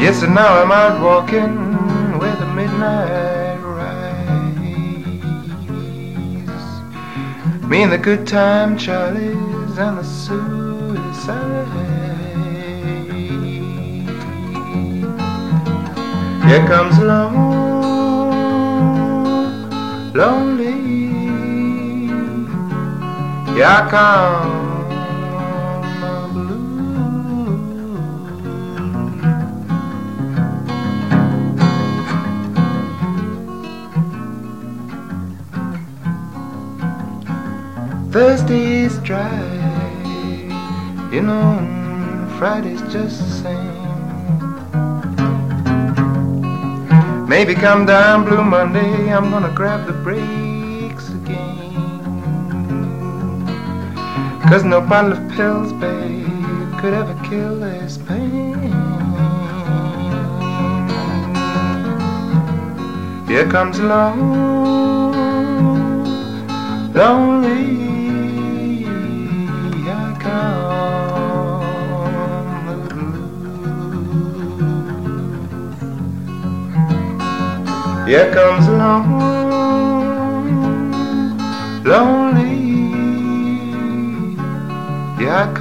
Yes, 0.00 0.22
and 0.22 0.32
now 0.32 0.62
I'm 0.62 0.70
out 0.70 1.02
walking 1.02 2.16
with 2.20 2.38
the 2.38 2.46
midnight 2.46 3.58
rise. 3.60 3.90
Me 7.68 7.82
and 7.82 7.90
the 7.90 7.98
good 7.98 8.24
time 8.24 8.78
Charlies 8.78 9.78
and 9.78 9.98
the 9.98 10.04
suicide. 10.04 11.66
Here 16.46 16.66
comes 16.68 16.98
along 16.98 17.59
lonely. 20.20 20.76
Yeah, 23.58 23.88
come 23.90 24.60
the 26.02 26.14
blue. 26.32 26.68
Thursday's 38.12 38.98
dry, 38.98 39.40
you 41.10 41.22
know, 41.22 41.48
Friday's 42.38 42.82
just 42.92 43.20
the 43.20 43.30
same. 43.42 43.79
Maybe 47.40 47.54
come 47.54 47.86
down 47.86 48.26
Blue 48.26 48.44
Monday, 48.44 49.10
I'm 49.10 49.30
gonna 49.30 49.50
grab 49.54 49.86
the 49.86 49.94
brakes 49.94 51.08
again. 51.08 51.72
Cause 54.42 54.62
no 54.62 54.82
bottle 54.82 55.14
of 55.14 55.32
pills, 55.32 55.72
babe, 55.72 56.26
could 56.80 56.92
ever 56.92 57.18
kill 57.26 57.58
this 57.60 57.96
pain. 57.96 58.60
Here 63.26 63.48
comes 63.50 63.78
along, 63.78 64.18
lonely. 66.92 67.89
Here 78.10 78.28
comes 78.34 78.66
along, 78.66 79.06
lonely. 81.84 82.90
Here 85.16 85.30
I 85.30 85.54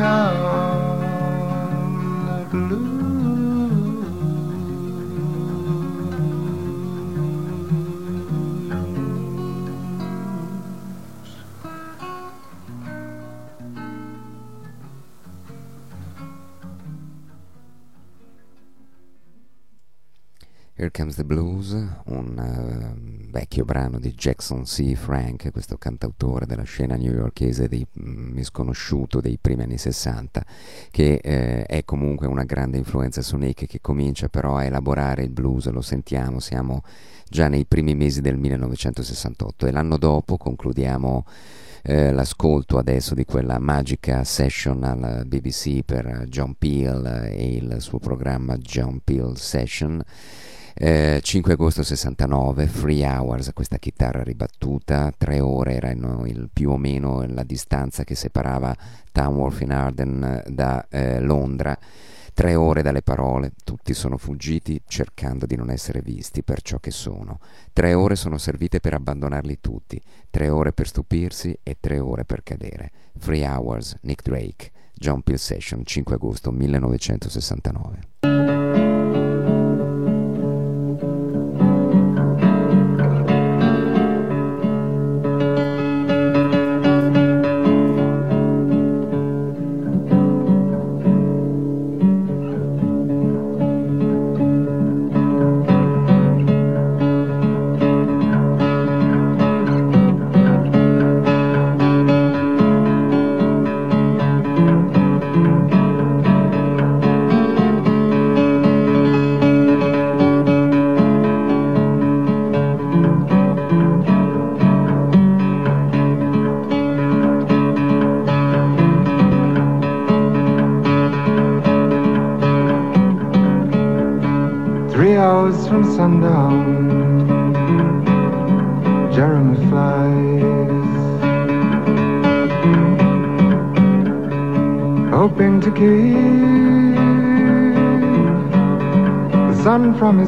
Comes 20.99 21.15
the 21.15 21.23
Blues, 21.23 21.71
un 22.07 22.35
uh, 22.37 23.29
vecchio 23.29 23.63
brano 23.63 23.99
di 23.99 24.13
Jackson 24.13 24.63
C. 24.63 24.95
Frank, 24.95 25.49
questo 25.53 25.77
cantautore 25.77 26.45
della 26.45 26.63
scena 26.63 26.95
newyorkese 26.95 27.69
dei, 27.69 27.87
mm, 28.01 28.33
misconosciuto 28.33 29.21
dei 29.21 29.37
primi 29.39 29.63
anni 29.63 29.77
60, 29.77 30.45
che 30.91 31.21
eh, 31.23 31.63
è 31.63 31.85
comunque 31.85 32.27
una 32.27 32.43
grande 32.43 32.75
influenza 32.75 33.21
su 33.21 33.37
Nick, 33.37 33.65
che 33.65 33.79
comincia 33.79 34.27
però 34.27 34.57
a 34.57 34.65
elaborare 34.65 35.23
il 35.23 35.29
blues, 35.29 35.69
lo 35.69 35.79
sentiamo, 35.79 36.41
siamo 36.41 36.83
già 37.29 37.47
nei 37.47 37.63
primi 37.63 37.95
mesi 37.95 38.19
del 38.19 38.35
1968 38.35 39.67
e 39.67 39.71
l'anno 39.71 39.97
dopo 39.97 40.35
concludiamo 40.35 41.25
eh, 41.83 42.11
l'ascolto 42.11 42.77
adesso 42.77 43.15
di 43.15 43.23
quella 43.23 43.57
magica 43.57 44.25
session 44.25 44.83
alla 44.83 45.23
BBC 45.23 45.81
per 45.85 46.25
John 46.27 46.55
Peel 46.55 47.29
e 47.31 47.53
il 47.55 47.77
suo 47.79 47.99
programma 47.99 48.57
John 48.57 48.99
Peel 49.01 49.37
Session 49.37 50.03
eh, 50.81 51.19
5 51.21 51.51
agosto 51.51 51.83
69, 51.83 52.65
Free 52.67 53.05
Hours, 53.05 53.51
questa 53.53 53.77
chitarra 53.77 54.23
ribattuta, 54.23 55.11
tre 55.17 55.41
ore 55.41 55.73
erano 55.73 56.25
il, 56.25 56.49
più 56.53 56.69
o 56.69 56.77
meno 56.77 57.25
la 57.27 57.43
distanza 57.43 58.05
che 58.05 58.15
separava 58.15 58.73
Tamworth 59.11 59.59
in 59.59 59.73
Arden 59.73 60.43
da 60.47 60.87
eh, 60.87 61.19
Londra. 61.19 61.77
Tre 62.33 62.55
ore 62.55 62.81
dalle 62.81 63.01
parole, 63.01 63.51
tutti 63.65 63.93
sono 63.93 64.17
fuggiti 64.17 64.81
cercando 64.87 65.45
di 65.45 65.57
non 65.57 65.69
essere 65.69 65.99
visti 66.01 66.43
per 66.43 66.61
ciò 66.61 66.79
che 66.79 66.91
sono. 66.91 67.41
Tre 67.73 67.93
ore 67.93 68.15
sono 68.15 68.37
servite 68.37 68.79
per 68.79 68.93
abbandonarli 68.93 69.57
tutti, 69.59 70.01
tre 70.29 70.47
ore 70.47 70.71
per 70.71 70.87
stupirsi 70.87 71.59
e 71.61 71.75
tre 71.77 71.99
ore 71.99 72.23
per 72.23 72.41
cadere. 72.41 72.89
Free 73.17 73.45
Hours, 73.45 73.97
Nick 74.03 74.23
Drake, 74.23 74.71
John 74.93 75.23
Peel 75.23 75.39
Session, 75.39 75.83
5 75.83 76.15
agosto 76.15 76.51
1969. 76.51 78.08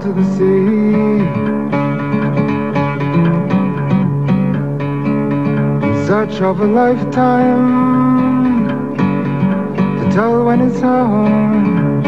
to 0.00 0.12
the 0.12 0.24
sea. 0.36 1.18
In 5.86 6.06
search 6.06 6.40
of 6.40 6.60
a 6.60 6.66
lifetime 6.66 7.68
to 9.98 10.10
tell 10.12 10.44
when 10.44 10.60
it's 10.60 10.80
home. 10.80 12.02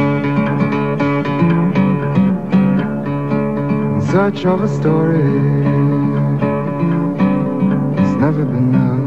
In 3.97 4.03
search 4.12 4.45
of 4.47 4.62
a 4.62 4.68
story 4.68 5.22
that's 7.97 8.16
never 8.20 8.45
been 8.45 8.70
known. 8.72 8.99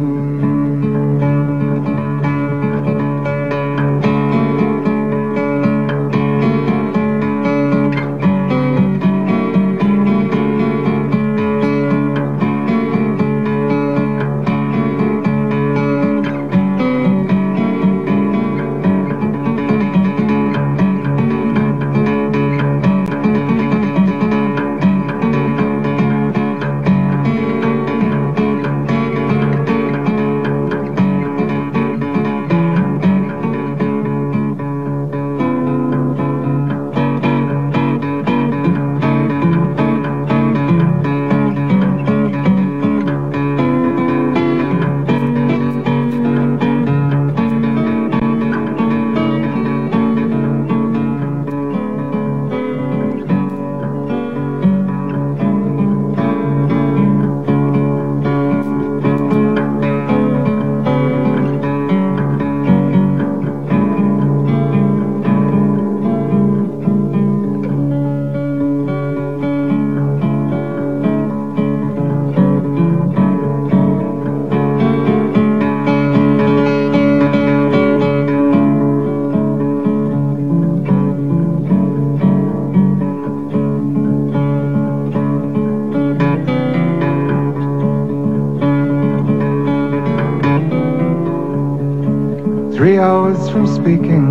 Three 92.76 92.98
hours 92.98 93.50
from 93.52 93.68
speaking, 93.68 94.26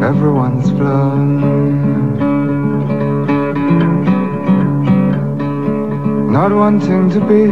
everyone's 0.00 0.70
flown. 0.70 1.40
Not 6.30 6.52
wanting 6.52 7.10
to 7.10 7.20
be 7.20 7.46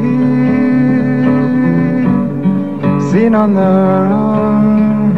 seen 3.11 3.35
on 3.35 3.55
their 3.55 4.07
own. 4.07 5.16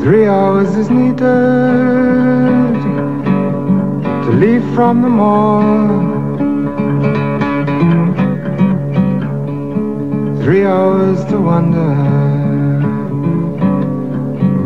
Three 0.00 0.26
hours 0.26 0.74
is 0.74 0.88
needed 0.88 1.20
to 4.24 4.30
leave 4.32 4.64
from 4.74 5.02
the 5.02 5.10
mall. 5.10 6.11
Three 10.42 10.64
hours 10.66 11.24
to 11.26 11.40
wonder, 11.40 11.94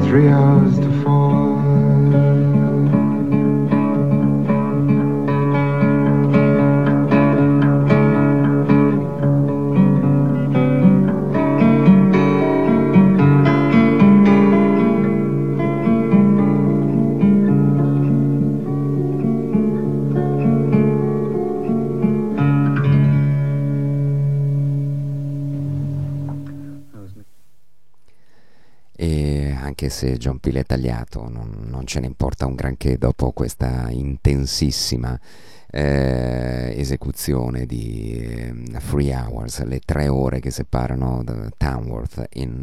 three 0.09 0.29
hours 0.29 0.76
se 29.97 30.19
John 30.19 30.41
Peel 30.41 30.57
è 30.57 30.65
tagliato, 30.67 31.27
non, 31.27 31.57
non 31.71 31.87
ce 31.87 32.01
ne 32.01 32.07
importa 32.07 32.45
un 32.45 32.55
granché 32.55 32.99
dopo 32.99 33.33
questa 33.33 33.89
intensissima 33.89 35.19
eh, 35.71 36.75
esecuzione 36.77 37.65
di 37.65 38.11
eh, 38.13 38.79
Free 38.79 39.15
Hours, 39.15 39.65
le 39.65 39.81
tre 39.83 40.09
ore 40.09 40.41
che 40.41 40.51
separano 40.51 41.23
da 41.25 41.49
Tamworth 41.57 42.29
in, 42.35 42.63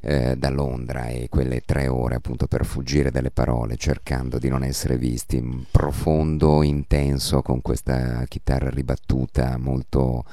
eh, 0.00 0.36
da 0.38 0.48
Londra 0.48 1.08
e 1.08 1.26
quelle 1.28 1.60
tre 1.66 1.86
ore 1.86 2.14
appunto 2.14 2.46
per 2.46 2.64
fuggire 2.64 3.10
dalle 3.10 3.30
parole, 3.30 3.76
cercando 3.76 4.38
di 4.38 4.48
non 4.48 4.64
essere 4.64 4.96
visti, 4.96 5.66
profondo, 5.70 6.62
intenso, 6.62 7.42
con 7.42 7.60
questa 7.60 8.24
chitarra 8.26 8.70
ribattuta 8.70 9.58
molto 9.58 10.24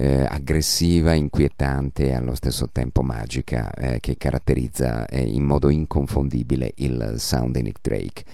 eh, 0.00 0.24
aggressiva, 0.26 1.12
inquietante 1.12 2.06
e 2.06 2.14
allo 2.14 2.34
stesso 2.34 2.70
tempo 2.72 3.02
magica 3.02 3.70
eh, 3.74 4.00
che 4.00 4.16
caratterizza 4.16 5.04
eh, 5.06 5.20
in 5.20 5.44
modo 5.44 5.68
inconfondibile 5.68 6.72
il 6.76 7.16
sound 7.18 7.54
di 7.56 7.62
Nick 7.62 7.80
Drake. 7.82 8.24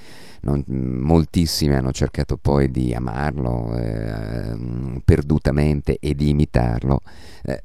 Non, 0.42 0.62
moltissimi 0.68 1.74
hanno 1.74 1.90
cercato 1.90 2.36
poi 2.36 2.70
di 2.70 2.94
amarlo 2.94 3.76
eh, 3.76 5.00
perdutamente 5.04 5.96
e 5.98 6.14
di 6.14 6.28
imitarlo 6.28 7.02
eh, 7.42 7.60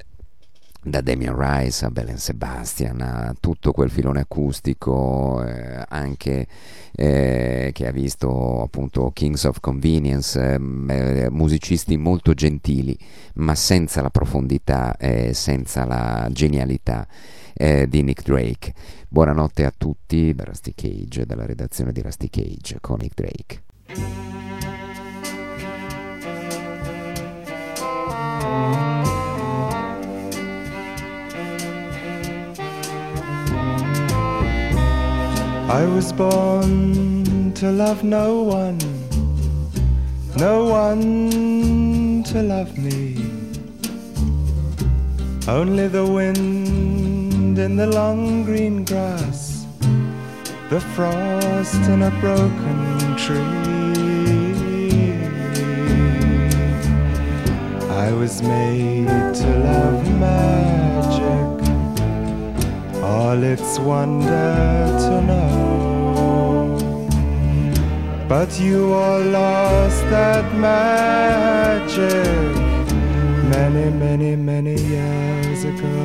da 0.83 1.01
Damien 1.01 1.35
Rice 1.37 1.85
a 1.85 1.91
Belen 1.91 2.17
Sebastian 2.17 3.01
a 3.01 3.35
tutto 3.39 3.71
quel 3.71 3.91
filone 3.91 4.21
acustico 4.21 5.43
eh, 5.45 5.85
anche 5.87 6.47
eh, 6.95 7.69
che 7.71 7.87
ha 7.87 7.91
visto 7.91 8.63
appunto 8.63 9.11
Kings 9.13 9.43
of 9.43 9.59
Convenience 9.59 10.53
ehm, 10.53 10.89
eh, 10.89 11.29
musicisti 11.29 11.97
molto 11.97 12.33
gentili 12.33 12.97
ma 13.35 13.53
senza 13.53 14.01
la 14.01 14.09
profondità 14.09 14.97
e 14.97 15.33
senza 15.35 15.85
la 15.85 16.27
genialità 16.31 17.07
eh, 17.53 17.87
di 17.87 18.01
Nick 18.01 18.23
Drake. 18.23 18.73
Buonanotte 19.07 19.65
a 19.65 19.73
tutti 19.75 20.33
da 20.33 20.45
Rusty 20.45 20.73
Cage 20.73 21.25
dalla 21.25 21.45
redazione 21.45 21.91
di 21.91 22.01
Rusty 22.01 22.29
Cage 22.29 22.77
con 22.79 22.97
Nick 22.99 23.13
Drake 23.13 23.69
I 35.71 35.85
was 35.85 36.11
born 36.11 37.53
to 37.53 37.71
love 37.71 38.03
no 38.03 38.43
one, 38.43 38.77
no 40.35 40.65
one 40.65 42.23
to 42.23 42.43
love 42.43 42.77
me. 42.77 43.15
Only 45.47 45.87
the 45.87 46.05
wind 46.05 47.57
in 47.57 47.77
the 47.77 47.87
long 47.87 48.43
green 48.43 48.83
grass, 48.83 49.65
the 50.69 50.81
frost 50.93 51.81
in 51.93 52.01
a 52.01 52.11
broken 52.19 53.15
tree. 53.15 53.39
I 57.89 58.11
was 58.11 58.41
made 58.41 59.07
to 59.35 59.47
love 59.59 60.19
magic 60.19 60.90
all 63.11 63.43
its 63.43 63.77
wonder 63.79 64.55
to 65.05 65.21
know. 65.29 65.47
But 68.27 68.49
you 68.59 68.93
all 68.93 69.21
lost 69.21 70.01
that 70.15 70.45
magic 70.55 72.05
many, 73.55 73.87
many, 74.05 74.35
many 74.35 74.75
years 74.95 75.63
ago. 75.65 75.97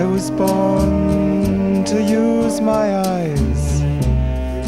I 0.00 0.04
was 0.04 0.30
born 0.30 1.84
to 1.84 1.98
use 2.02 2.60
my 2.60 2.86
eyes 3.12 3.64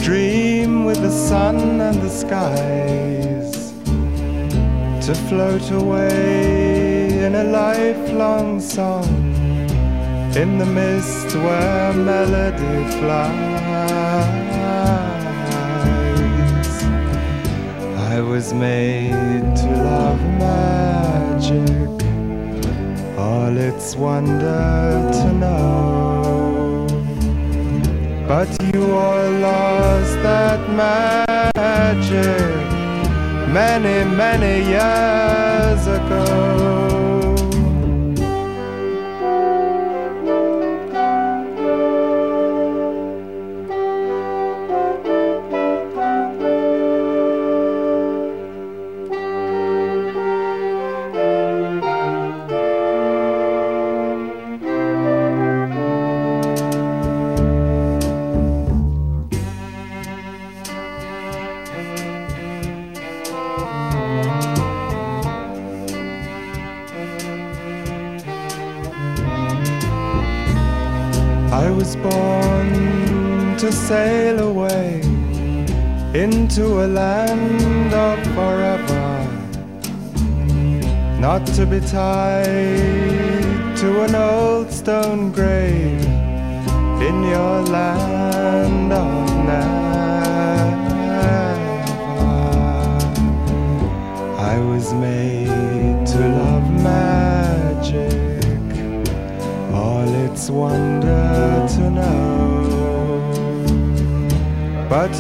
dream 0.03 0.52
with 0.85 1.01
the 1.01 1.11
sun 1.11 1.81
and 1.81 2.01
the 2.01 2.09
skies, 2.09 3.73
to 5.07 5.15
float 5.29 5.71
away 5.71 7.25
in 7.25 7.35
a 7.35 7.45
lifelong 7.45 8.61
song, 8.61 9.05
in 10.37 10.59
the 10.59 10.67
mist 10.67 11.35
where 11.37 11.93
melody 11.93 12.91
flies. 12.99 13.53
I 18.15 18.21
was 18.21 18.53
made 18.53 19.57
to 19.57 19.69
love 19.91 20.21
magic, 20.39 22.03
all 23.19 23.57
its 23.57 23.97
wonder 23.97 25.11
to 25.13 25.33
know. 25.33 26.12
But 28.35 28.49
you 28.75 28.93
all 28.93 29.31
lost 29.41 30.15
that 30.23 30.61
magic 30.71 31.53
many, 33.53 34.09
many 34.17 34.55
years 34.71 35.87
ago. 35.87 36.72
To 73.63 73.71
sail 73.71 74.41
away 74.41 75.01
into 76.21 76.85
a 76.85 76.87
land 76.89 77.95
of 77.95 78.19
forever, 78.35 79.09
not 81.21 81.47
to 81.47 81.65
be 81.65 81.79
tied 81.79 83.77
to 83.77 84.03
an 84.03 84.17
old 84.17 84.69
stone 84.69 85.31
grave 85.31 86.05
in 87.09 87.23
your 87.23 87.63
land 87.79 88.93
of 88.93 89.31
never. 89.47 89.79
I 94.41 94.59
was 94.59 94.93
made 94.95 96.05
to 96.05 96.19
love 96.19 96.69
magic 96.83 98.45
all 99.73 100.09
its 100.27 100.51
wonder 100.51 101.69
to 101.77 101.91
know. 101.91 102.42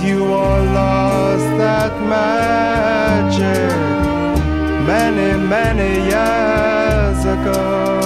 You 0.04 0.24
all 0.34 0.64
lost 0.64 1.46
that 1.58 1.92
magic 2.10 3.38
many, 4.84 5.38
many 5.46 5.92
years 6.10 7.24
ago. 7.24 8.01